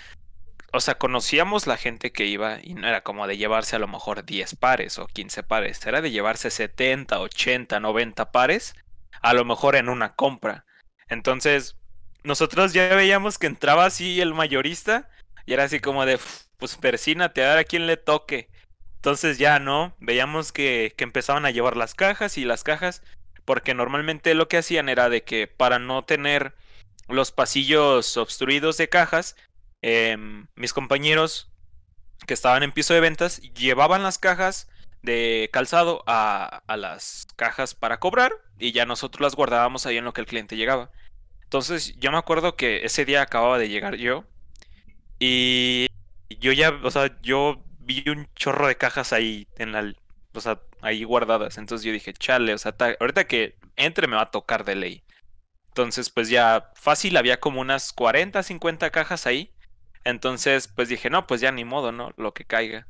[0.72, 3.88] o sea, conocíamos la gente que iba y no era como de llevarse a lo
[3.88, 8.74] mejor 10 pares o 15 pares, era de llevarse 70, 80, 90 pares,
[9.22, 10.66] a lo mejor en una compra.
[11.08, 11.77] Entonces,
[12.24, 15.08] nosotros ya veíamos que entraba así el mayorista
[15.46, 18.48] y era así como de, "Uf, pues persínate a ver a quién le toque.
[18.96, 19.94] Entonces ya, ¿no?
[20.00, 23.02] Veíamos que, que empezaban a llevar las cajas y las cajas,
[23.44, 26.54] porque normalmente lo que hacían era de que para no tener
[27.08, 29.36] los pasillos obstruidos de cajas,
[29.82, 31.50] em, mis compañeros
[32.26, 34.68] que estaban en piso de ventas llevaban las cajas
[35.02, 40.04] de calzado a, a las cajas para cobrar y ya nosotros las guardábamos ahí en
[40.04, 40.90] lo que el cliente llegaba.
[41.48, 44.24] Entonces yo me acuerdo que ese día acababa de llegar yo
[45.18, 45.86] y
[46.40, 49.94] yo ya, o sea, yo vi un chorro de cajas ahí en la,
[50.34, 51.58] o sea, ahí guardadas.
[51.58, 54.76] Entonces yo dije, chale, o sea, ta- ahorita que entre me va a tocar de
[54.76, 55.02] ley.
[55.68, 59.52] Entonces, pues ya fácil, había como unas 40, 50 cajas ahí.
[60.04, 62.12] Entonces, pues dije, no, pues ya ni modo, ¿no?
[62.18, 62.88] Lo que caiga.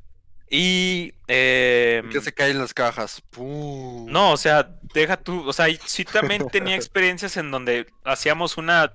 [0.49, 1.13] Y...
[1.27, 3.21] em, Que se caen las cajas.
[3.29, 4.07] ¡Pum!
[4.11, 8.93] no, o sea, deja tú, o sea, sí también tenía experiencias en donde hacíamos una,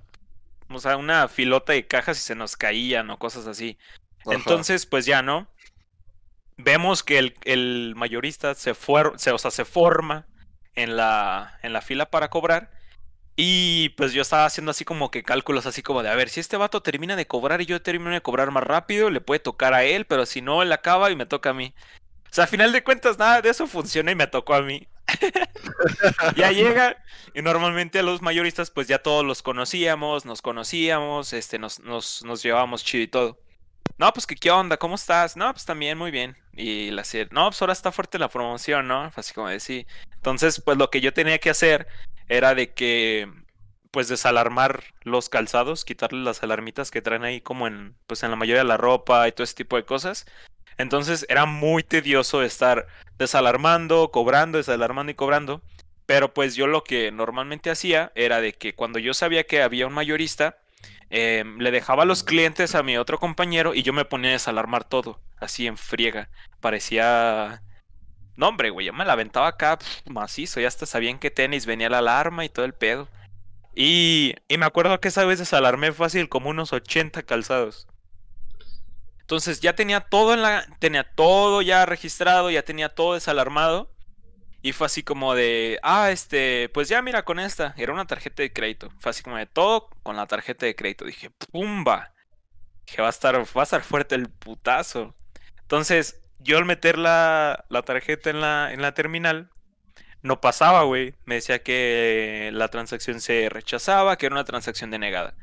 [0.68, 3.78] o sea, una filota de cajas y se nos caían o cosas así.
[4.26, 4.34] Ajá.
[4.34, 5.48] Entonces, pues ya, ¿no?
[6.56, 10.26] Vemos que el, el mayorista se, se, o sea, se forma
[10.74, 12.70] en la, en la fila para cobrar.
[13.36, 16.38] Y pues yo estaba haciendo así como que cálculos así como de, a ver, si
[16.38, 19.74] este vato termina de cobrar y yo termino de cobrar más rápido, le puede tocar
[19.74, 21.74] a él, pero si no, él acaba y me toca a mí.
[22.30, 24.86] O sea, a final de cuentas, nada de eso funciona y me tocó a mí.
[26.36, 26.96] ya llega,
[27.34, 32.24] y normalmente a los mayoristas, pues ya todos los conocíamos, nos conocíamos, este, nos, nos,
[32.24, 33.40] nos llevábamos chido y todo.
[33.98, 35.36] No, pues que qué onda, ¿cómo estás?
[35.36, 36.36] No, pues también muy bien.
[36.52, 39.12] Y la serie, no, pues ahora está fuerte la promoción, ¿no?
[39.14, 39.86] Así como de sí.
[40.14, 41.86] Entonces, pues lo que yo tenía que hacer
[42.28, 43.30] era de que,
[43.90, 48.36] pues desalarmar los calzados, quitarle las alarmitas que traen ahí como en, pues en la
[48.36, 50.26] mayoría de la ropa y todo ese tipo de cosas.
[50.78, 52.86] Entonces era muy tedioso estar
[53.18, 55.62] desalarmando, cobrando, desalarmando y cobrando.
[56.06, 59.86] Pero pues yo lo que normalmente hacía era de que cuando yo sabía que había
[59.86, 60.58] un mayorista,
[61.10, 64.84] eh, le dejaba los clientes a mi otro compañero y yo me ponía a desalarmar
[64.84, 66.28] todo, así en friega.
[66.60, 67.62] Parecía...
[68.36, 71.88] No, hombre, güey, yo me la aventaba acá macizo, ya hasta sabían que tenis venía
[71.88, 73.08] la alarma y todo el pedo.
[73.74, 77.86] Y, y me acuerdo que esa vez desalarmé fácil como unos 80 calzados.
[79.24, 80.66] Entonces ya tenía todo en la.
[80.80, 83.90] Tenía todo ya registrado, ya tenía todo desalarmado.
[84.62, 85.78] Y fue así como de.
[85.82, 86.68] Ah, este.
[86.74, 87.74] Pues ya mira con esta.
[87.78, 88.90] Era una tarjeta de crédito.
[89.00, 91.06] Fue así como de todo con la tarjeta de crédito.
[91.06, 92.12] Dije, ¡pumba!
[92.86, 95.14] Dije, va a estar, va a estar fuerte el putazo.
[95.62, 99.50] Entonces, yo al meter la, la tarjeta en la, en la terminal,
[100.22, 101.14] no pasaba, güey.
[101.24, 105.34] Me decía que la transacción se rechazaba, que era una transacción denegada.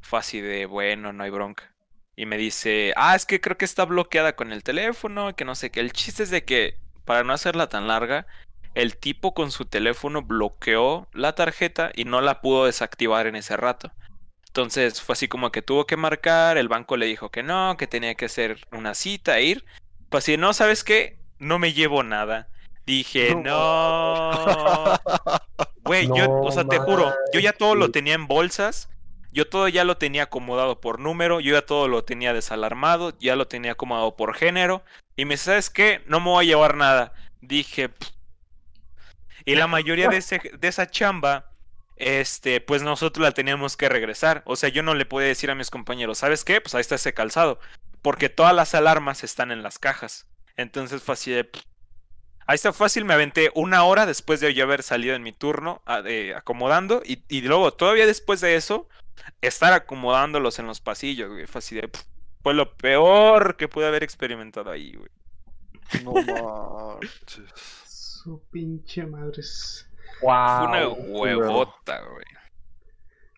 [0.00, 1.72] Fue así de, bueno, no hay bronca.
[2.16, 5.54] Y me dice, ah, es que creo que está bloqueada con el teléfono, que no
[5.54, 5.80] sé qué.
[5.80, 8.26] El chiste es de que, para no hacerla tan larga,
[8.74, 13.56] el tipo con su teléfono bloqueó la tarjeta y no la pudo desactivar en ese
[13.56, 13.92] rato.
[14.48, 17.86] Entonces fue así como que tuvo que marcar, el banco le dijo que no, que
[17.86, 19.64] tenía que hacer una cita ir.
[20.14, 21.18] Pues así, no, ¿sabes qué?
[21.40, 22.46] No me llevo nada.
[22.86, 24.30] Dije, no.
[25.82, 28.88] Güey, yo, No o sea, te juro, yo ya todo lo tenía en bolsas,
[29.32, 33.34] yo todo ya lo tenía acomodado por número, yo ya todo lo tenía desalarmado, ya
[33.34, 34.84] lo tenía acomodado por género.
[35.16, 36.04] Y me dice, ¿sabes qué?
[36.06, 37.12] No me voy a llevar nada.
[37.40, 38.10] Dije, "Pff".
[39.44, 41.50] y la mayoría de, ese, de esa chamba,
[41.96, 44.44] este, pues nosotros la teníamos que regresar.
[44.46, 46.60] O sea, yo no le podía decir a mis compañeros, ¿sabes qué?
[46.60, 47.58] Pues ahí está ese calzado.
[48.04, 50.26] Porque todas las alarmas están en las cajas.
[50.58, 51.50] Entonces fue así de...
[52.46, 55.80] Ahí está fácil, me aventé una hora después de yo haber salido en mi turno
[55.86, 58.86] a- eh, acomodando y, y luego todavía después de eso
[59.40, 61.46] estar acomodándolos en los pasillos, güey.
[61.46, 61.88] Fue así de...
[61.88, 62.02] "Pff".
[62.42, 65.10] Fue lo peor que pude haber experimentado ahí, güey.
[66.04, 66.12] No
[67.00, 67.48] manches.
[67.86, 69.88] Su pinche madres.
[70.20, 70.58] Wow.
[70.58, 72.26] Fue una huevota, güey.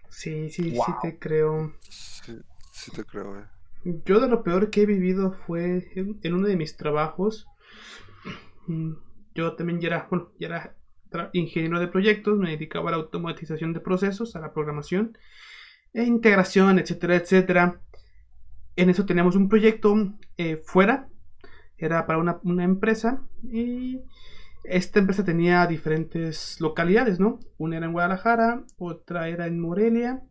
[0.09, 1.73] Sí, sí, sí te creo.
[1.89, 2.37] Sí,
[2.73, 3.45] sí te creo, eh.
[4.05, 7.47] Yo de lo peor que he vivido fue en, uno de mis trabajos.
[8.67, 8.95] Mm,
[9.35, 10.77] Yo también ya era, bueno, ya era
[11.33, 15.17] ingeniero de proyectos, me dedicaba a la automatización de procesos, a la programación,
[15.93, 17.81] e integración, etcétera, etcétera.
[18.75, 19.95] En eso teníamos un proyecto
[20.37, 21.09] eh, fuera,
[21.79, 24.01] era para una, una empresa, y
[24.65, 27.39] esta empresa tenía diferentes localidades, ¿no?
[27.57, 30.23] Una era en Guadalajara, otra era en Morelia,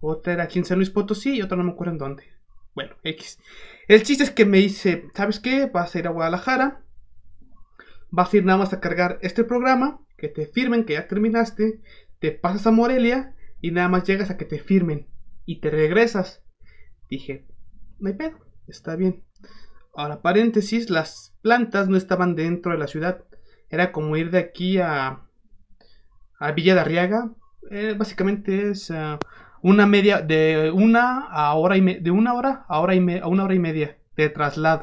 [0.00, 2.33] otra era aquí en San Luis Potosí y otra no me acuerdo en dónde.
[2.74, 3.38] Bueno, X.
[3.86, 5.66] El chiste es que me dice, ¿sabes qué?
[5.66, 6.84] Vas a ir a Guadalajara.
[8.10, 11.80] Vas a ir nada más a cargar este programa, que te firmen que ya terminaste,
[12.20, 15.08] te pasas a Morelia y nada más llegas a que te firmen
[15.44, 16.44] y te regresas.
[17.10, 17.46] Dije,
[17.98, 18.38] no hay pedo.
[18.66, 19.24] está bien.
[19.94, 23.24] Ahora, paréntesis, las plantas no estaban dentro de la ciudad.
[23.68, 25.28] Era como ir de aquí a,
[26.40, 27.32] a Villa de Arriaga.
[27.70, 29.18] Eh, básicamente es ah,
[29.64, 33.44] una media, de una a hora y de una hora a hora y a una
[33.44, 34.82] hora y media de traslado.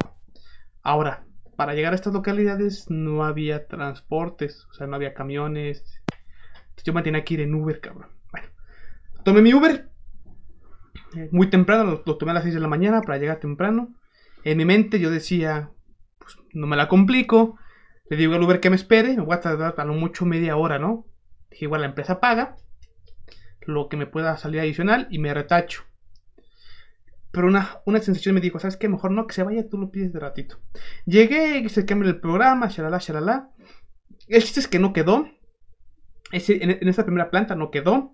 [0.82, 1.24] Ahora,
[1.56, 6.02] para llegar a estas localidades no había transportes, o sea, no había camiones.
[6.84, 8.10] Yo me tenía que ir en Uber, cabrón.
[8.32, 8.48] Bueno,
[9.24, 9.92] tomé mi Uber.
[11.32, 13.94] muy temprano, lo, lo tomé a las 6 de la mañana para llegar temprano.
[14.44, 15.70] En mi mente yo decía,
[16.18, 17.56] pues no me la complico.
[18.10, 20.58] Le digo al Uber que me espere, me voy a tardar a lo mucho media
[20.58, 21.06] hora, ¿no?
[21.52, 22.58] Dije, igual la empresa paga
[23.74, 25.84] lo que me pueda salir adicional y me retacho.
[27.32, 28.90] Pero una, una sensación me dijo, ¿sabes qué?
[28.90, 30.58] Mejor no, que se vaya, tú lo pides de ratito.
[31.06, 33.52] Llegué, se cambia el programa, shalala, shalala.
[34.28, 35.30] El chiste es que no quedó.
[36.32, 38.14] Ese- en, en esa primera planta no quedó.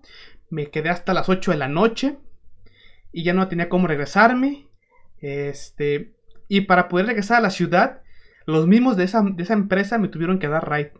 [0.50, 2.18] Me quedé hasta las 8 de la noche.
[3.12, 4.68] Y ya no tenía cómo regresarme.
[5.20, 6.14] Este.
[6.46, 8.02] Y para poder regresar a la ciudad,
[8.46, 10.92] los mismos de esa, de esa empresa me tuvieron que dar ride.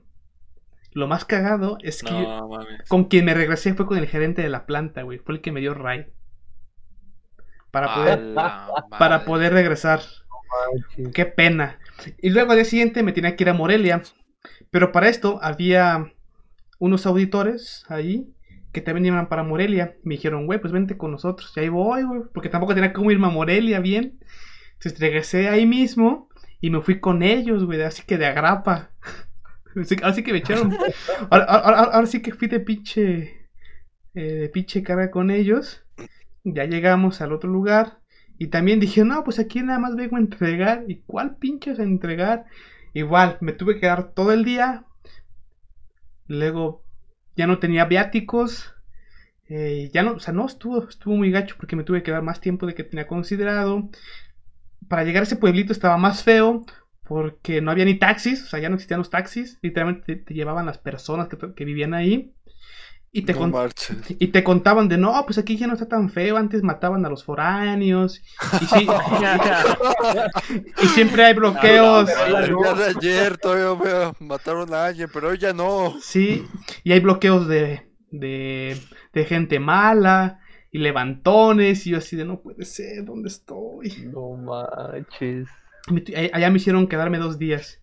[0.98, 2.88] Lo más cagado es que No, mames.
[2.88, 5.18] con quien me regresé fue con el gerente de la planta, güey.
[5.18, 6.12] Fue el que me dio ride.
[7.70, 8.34] Para poder,
[8.98, 10.00] para poder regresar.
[11.14, 11.78] Qué pena.
[12.20, 14.02] Y luego al día siguiente me tenía que ir a Morelia.
[14.72, 16.12] Pero para esto había
[16.80, 18.34] unos auditores ahí
[18.72, 19.94] que también iban para Morelia.
[20.02, 21.52] Me dijeron, güey, pues vente con nosotros.
[21.56, 22.22] Y ahí voy, güey.
[22.34, 24.18] Porque tampoco tenía cómo irme a Morelia bien.
[24.72, 26.28] Entonces regresé ahí mismo
[26.60, 27.80] y me fui con ellos, güey.
[27.82, 28.90] Así que de agrapa.
[29.76, 30.72] Así, así que me echaron.
[31.30, 33.48] Ahora, ahora- ahora sí que fui de pinche.
[34.14, 35.84] eh, de pinche cara con ellos.
[36.44, 38.00] Ya llegamos al otro lugar.
[38.38, 40.84] Y también dije, no, pues aquí nada más vengo a entregar.
[40.88, 42.46] ¿Y cuál pinches a entregar?
[42.94, 44.84] Igual, me tuve que quedar todo el día.
[46.26, 46.84] Luego
[47.36, 48.74] ya no tenía viáticos.
[49.48, 52.22] eh, ya no, o sea, no estuvo, estuvo muy gacho porque me tuve que dar
[52.22, 53.88] más tiempo de que tenía considerado.
[54.88, 56.64] Para llegar a ese pueblito estaba más feo
[57.08, 59.58] porque no había ni taxis, o sea, ya no existían los taxis.
[59.62, 62.34] Literalmente te, te llevaban las personas que, que vivían ahí.
[63.10, 63.50] Y te, No
[64.18, 67.08] y te contaban de, no, pues aquí ya no está tan feo, antes mataban a
[67.08, 68.20] los foráneos.
[68.60, 68.86] Y, sí,
[70.82, 72.10] y siempre hay bloqueos.
[72.10, 75.94] El día de ayer todavía veo, mataron a alguien, pero hoy ya no.
[76.02, 76.44] Sí,
[76.84, 78.78] y hay bloqueos de, de,
[79.14, 80.40] de gente mala
[80.70, 81.86] y levantones.
[81.86, 84.04] Y yo así de, no puede ser, ¿dónde estoy?
[84.12, 85.48] No manches.
[85.86, 87.80] A- Allá me hicieron quedarme dos días.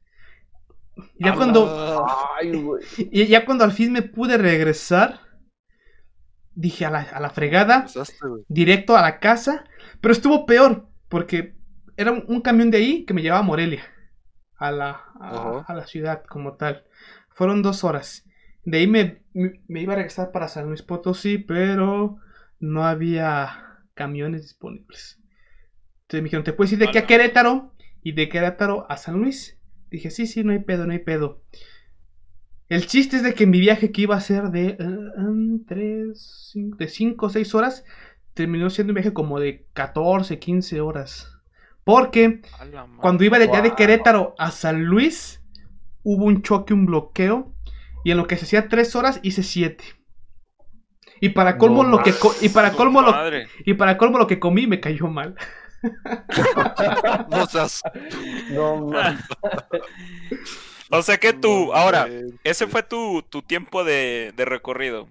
[1.19, 2.05] Ya Ah, cuando,
[2.39, 2.83] Ay, güey.
[3.11, 5.19] y ya cuando al fin me pude regresar,
[6.53, 7.85] dije a la, a la fregada.
[8.47, 9.65] directo a la casa,
[10.01, 11.55] pero estuvo peor porque
[11.97, 13.83] era un, un camión de ahí que me llevaba a Morelia,
[14.57, 16.85] a la, a, la ciudad como tal.
[17.29, 18.25] Fueron dos horas.
[18.63, 22.17] De ahí me, me- me iba a regresar para San Luis Potosí, pero
[22.59, 25.19] no había camiones disponibles.
[26.03, 27.05] Entonces me dijeron, ¿te puedes ir de aquí a.
[27.05, 27.73] Querétaro?
[28.05, 29.57] Y de Querétaro a San Luis.
[29.89, 31.41] Dije, sí, sí, no hay pedo, no hay pedo.
[32.69, 34.77] El chiste es de que mi viaje que iba a ser de eh,
[35.17, 37.83] em, tres, cinco- de 5 o 6 horas,
[38.35, 41.31] terminó siendo un viaje como de 14, 15 horas.
[41.83, 42.41] Porque
[43.01, 43.75] cuando iba de de.
[43.75, 45.41] Querétaro a San Luis,
[46.03, 47.53] hubo un choque, un bloqueo.
[48.03, 49.83] Y en lo que se hacía 3 horas, hice 7.
[51.21, 53.47] Y para colmo No lo que y para colmo lo, madre.
[53.65, 55.35] y para colmo lo que comí me cayó mal.
[57.29, 57.81] No seas.
[58.49, 59.25] No manches.
[60.91, 62.07] O sea que tú, No ahora,
[62.43, 65.07] ese fue tu, tu tiempo de, de recorrido.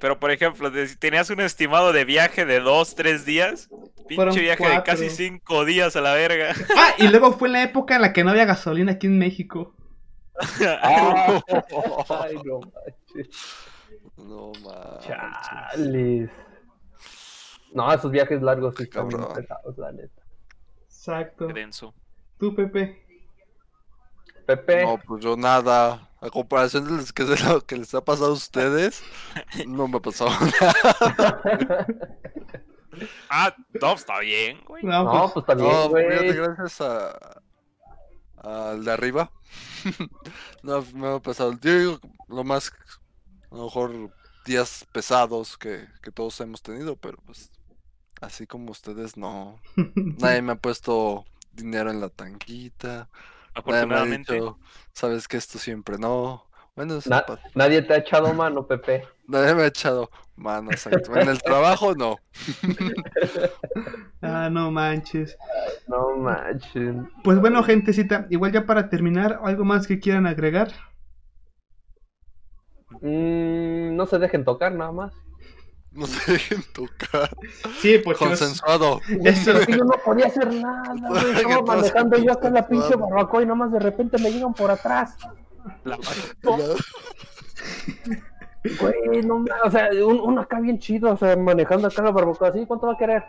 [0.00, 3.68] Pero, por ejemplo, si tenías un estimado de viaje de dos, tres días,
[4.14, 6.54] Fueron pinche viaje de casi cinco días a la verga.
[6.76, 9.74] Ah, y luego fue la época en la que no había gasolina aquí en México.
[10.60, 13.28] Ay, no manches.
[14.16, 15.16] No manches.
[15.48, 16.30] Chales.
[17.72, 20.22] No, esos viajes largos sí están bien pesados, la neta.
[20.84, 21.46] Exacto.
[21.48, 21.94] Denso.
[22.38, 23.04] Tú, Pepe.
[24.46, 26.04] Pepe, No, pues yo nada.
[26.20, 29.04] A comparación de los que, de lo que les ha pasado a ustedes,
[29.66, 31.86] no me ha pasado nada.
[33.30, 34.82] Ah, no, está bien, güey.
[34.82, 36.08] No, no, pues, pues también, No, güey.
[36.08, 37.42] fíjate, gracias a
[38.42, 39.30] al de arriba.
[40.62, 41.52] no me ha pasado.
[41.60, 42.72] Yo digo, lo más,
[43.50, 44.10] a lo mejor
[44.44, 47.52] días pesados que, que todos hemos tenido, pero pues
[48.20, 49.58] así como ustedes no.
[50.16, 53.08] Nadie me ha puesto dinero en la tanquita.
[53.66, 54.34] Nadie me ha Afortunadamente.
[54.34, 54.58] dicho,
[54.92, 56.44] sabes que esto siempre no.
[56.76, 59.04] Bueno, Na- Nadie te ha echado mano, Pepe.
[59.26, 61.16] nadie me ha echado mano, exacto.
[61.16, 62.18] En el trabajo no.
[64.22, 65.36] ah, no manches.
[65.88, 66.94] No manches.
[67.24, 70.72] Pues bueno, gentecita, igual ya para terminar, ¿algo más que quieran agregar?
[73.00, 75.12] Mm, no se dejen tocar nada más.
[75.98, 77.28] No se dejen tocar.
[77.80, 78.24] Sí, Pocho.
[78.24, 79.00] es- Consensuado.
[79.24, 81.30] Eso- yo no podía hacer nada, güey.
[81.34, 84.70] Estaba manejando yo acá en la pinche barbacoa y nomás de repente me llegan por
[84.70, 85.16] atrás.
[88.80, 92.48] Güey, no o sea, un- uno acá bien chido, o sea, manejando acá la barbacoa,
[92.48, 93.24] así, ¿cuánto va a querer?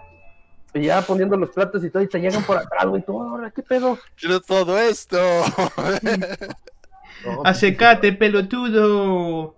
[0.73, 3.51] Y ya poniendo los platos y todo, y te llegan por atrás, güey, tú, ahora,
[3.51, 3.97] ¿qué pedo?
[4.15, 5.17] Quiero todo esto.
[7.25, 9.53] No, Acecate, pelotudo.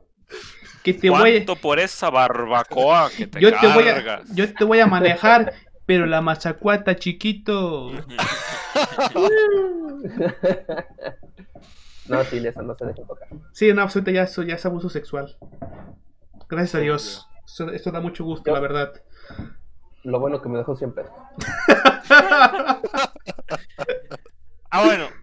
[0.83, 4.33] Que te voy ¿Cuánto por esa barbacoa que te yo te voy a cargas?
[4.33, 5.53] yo te voy a manejar,
[5.85, 7.91] pero la mazacuata chiquito.
[12.07, 13.27] no, sí, eso no se deja tocar.
[13.53, 15.37] Sí, no, absolutamente ya eso ya es abuso sexual.
[16.49, 17.27] Gracias a Dios.
[17.73, 18.93] Esto da mucho gusto, la verdad.
[20.03, 21.11] Lo bueno que me dejó 100 pesos.
[24.69, 25.05] Ah, bueno.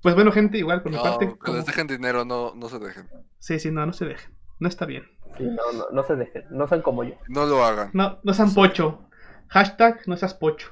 [0.00, 1.26] Pues bueno, gente, igual por mi No, parte.
[1.28, 3.08] que como- les dejen dinero, no, no se dejen.
[3.42, 4.32] Sí, sí, no, no se dejen.
[4.60, 5.02] No está bien.
[5.36, 7.16] Sí, no, no, no se dejen, no sean como yo.
[7.26, 7.90] No lo hagan.
[7.92, 9.02] No, no sean pocho.
[9.48, 10.68] Hashtag no seas pocho.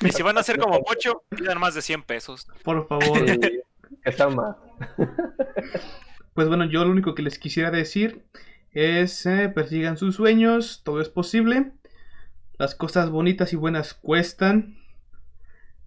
[0.00, 2.48] y si van a ser como Pocho, pidan más de 100 pesos.
[2.64, 3.04] Por favor.
[3.88, 4.56] Sí, que sea más.
[6.34, 8.24] Pues bueno, yo lo único que les quisiera decir
[8.70, 11.72] es eh, persigan sus sueños, todo es posible.
[12.58, 14.78] Las cosas bonitas y buenas cuestan,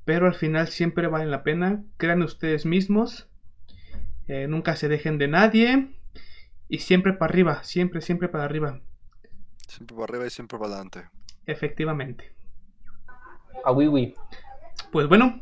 [0.06, 1.84] pero al final siempre valen la pena.
[1.98, 3.31] Crean ustedes mismos,
[4.28, 5.96] eh, nunca se dejen de nadie
[6.68, 8.82] y siempre para arriba, siempre, siempre para arriba,
[9.68, 11.10] Siempre para arriba y siempre para adelante.
[11.46, 12.34] efectivamente.
[13.64, 14.16] A Wiwi.
[14.92, 15.42] Pues bueno,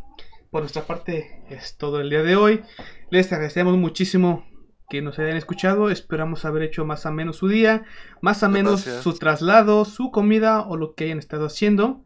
[0.52, 2.62] por nuestra parte es todo el día de hoy.
[3.10, 4.46] Les agradecemos muchísimo
[4.90, 5.90] que nos hayan escuchado.
[5.90, 7.86] Esperamos haber hecho más o menos su día,
[8.22, 9.04] más o menos Gracias.
[9.04, 12.04] su traslado, su comida o lo que hayan estado haciendo.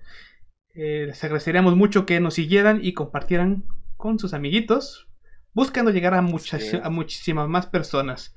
[0.75, 3.63] Eh, les agradeceríamos mucho que nos siguieran y compartieran
[3.97, 5.07] con sus amiguitos,
[5.53, 8.35] buscando llegar a, muchas, a muchísimas más personas.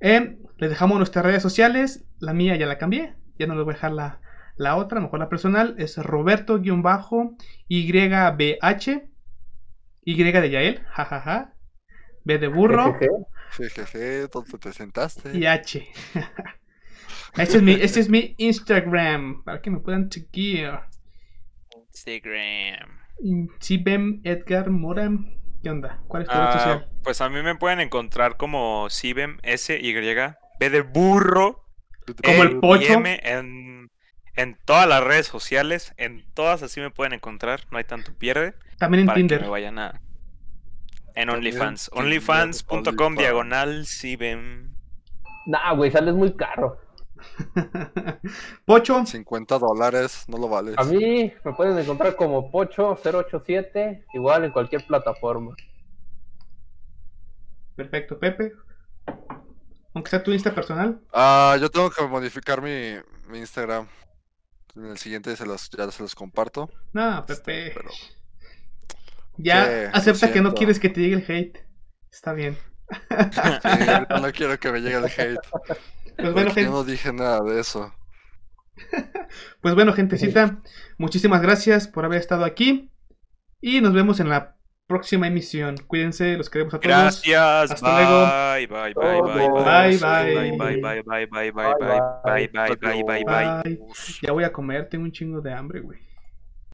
[0.00, 2.04] Eh, les dejamos nuestras redes sociales.
[2.18, 3.14] La mía ya la cambié.
[3.38, 4.20] Ya no les voy a dejar la,
[4.56, 5.74] la otra, mejor la personal.
[5.78, 7.40] Es Roberto-YBH.
[10.08, 10.84] Y de Yael.
[10.86, 11.54] Jajaja.
[12.24, 12.96] B de burro.
[13.50, 14.28] Jejeje.
[14.28, 15.36] ¿dónde te sentaste?
[15.36, 15.86] y H.
[17.36, 19.44] Este es, mi, este es mi Instagram.
[19.44, 20.70] Para que me puedan seguir.
[21.92, 22.98] Instagram.
[23.60, 25.10] Si ven Edgar Mora.
[25.66, 25.98] ¿Qué onda?
[26.06, 26.88] ¿Cuál es tu red Ah, social?
[27.02, 31.64] pues a mí me pueden encontrar como Sibem S Y B de burro.
[32.22, 33.02] Como el E y pocho.
[33.04, 33.90] En,
[34.36, 38.54] en todas las redes sociales, en todas así me pueden encontrar, no hay tanto pierde.
[38.78, 39.40] También en para que Tinder.
[39.42, 40.00] me vayan a
[41.16, 43.18] en OnlyFans, Tinder, onlyfans.com OnlyFans.
[43.18, 44.76] diagonal Sibem.
[45.46, 46.78] Nah, güey, sales muy caro.
[48.64, 49.04] Pocho.
[49.04, 50.74] 50 dólares, no lo vales.
[50.78, 55.54] A mí me pueden encontrar como Pocho087, igual en cualquier plataforma.
[57.74, 58.52] Perfecto, Pepe.
[59.94, 61.00] Aunque sea tu Insta personal.
[61.12, 62.96] Ah, yo tengo que modificar mi,
[63.28, 63.86] mi Instagram.
[64.74, 66.68] En el siguiente se los, ya se los comparto.
[66.92, 67.34] No, Este,
[67.70, 67.72] Pepe.
[67.74, 67.90] pero-
[69.38, 71.58] Ya acepta que no quieres que te llegue el hate.
[72.10, 72.56] Está bien.
[73.10, 75.40] Sí, no quiero que me llegue el hate.
[76.16, 77.92] Pues bueno, gente, yo no dije nada de eso.
[79.60, 80.62] pues bueno, gentecita,
[80.98, 82.90] muchísimas gracias por haber estado aquí.
[83.60, 84.56] Y nos vemos en la
[84.86, 85.76] próxima emisión.
[85.86, 86.94] Cuídense, los queremos a todos.
[86.96, 87.70] Gracias.
[87.70, 88.26] Hasta luego.
[88.54, 90.56] Bye, bye, bye, bye, Bye, bye, bye.
[90.56, 91.74] bye, bye, bye, bye, bye, bye, bye,
[92.24, 93.62] bye, bye, bye, bye, bye.
[93.64, 93.78] Bye.
[94.22, 96.05] Ya voy a comer, tengo un chingo de hambre, güey.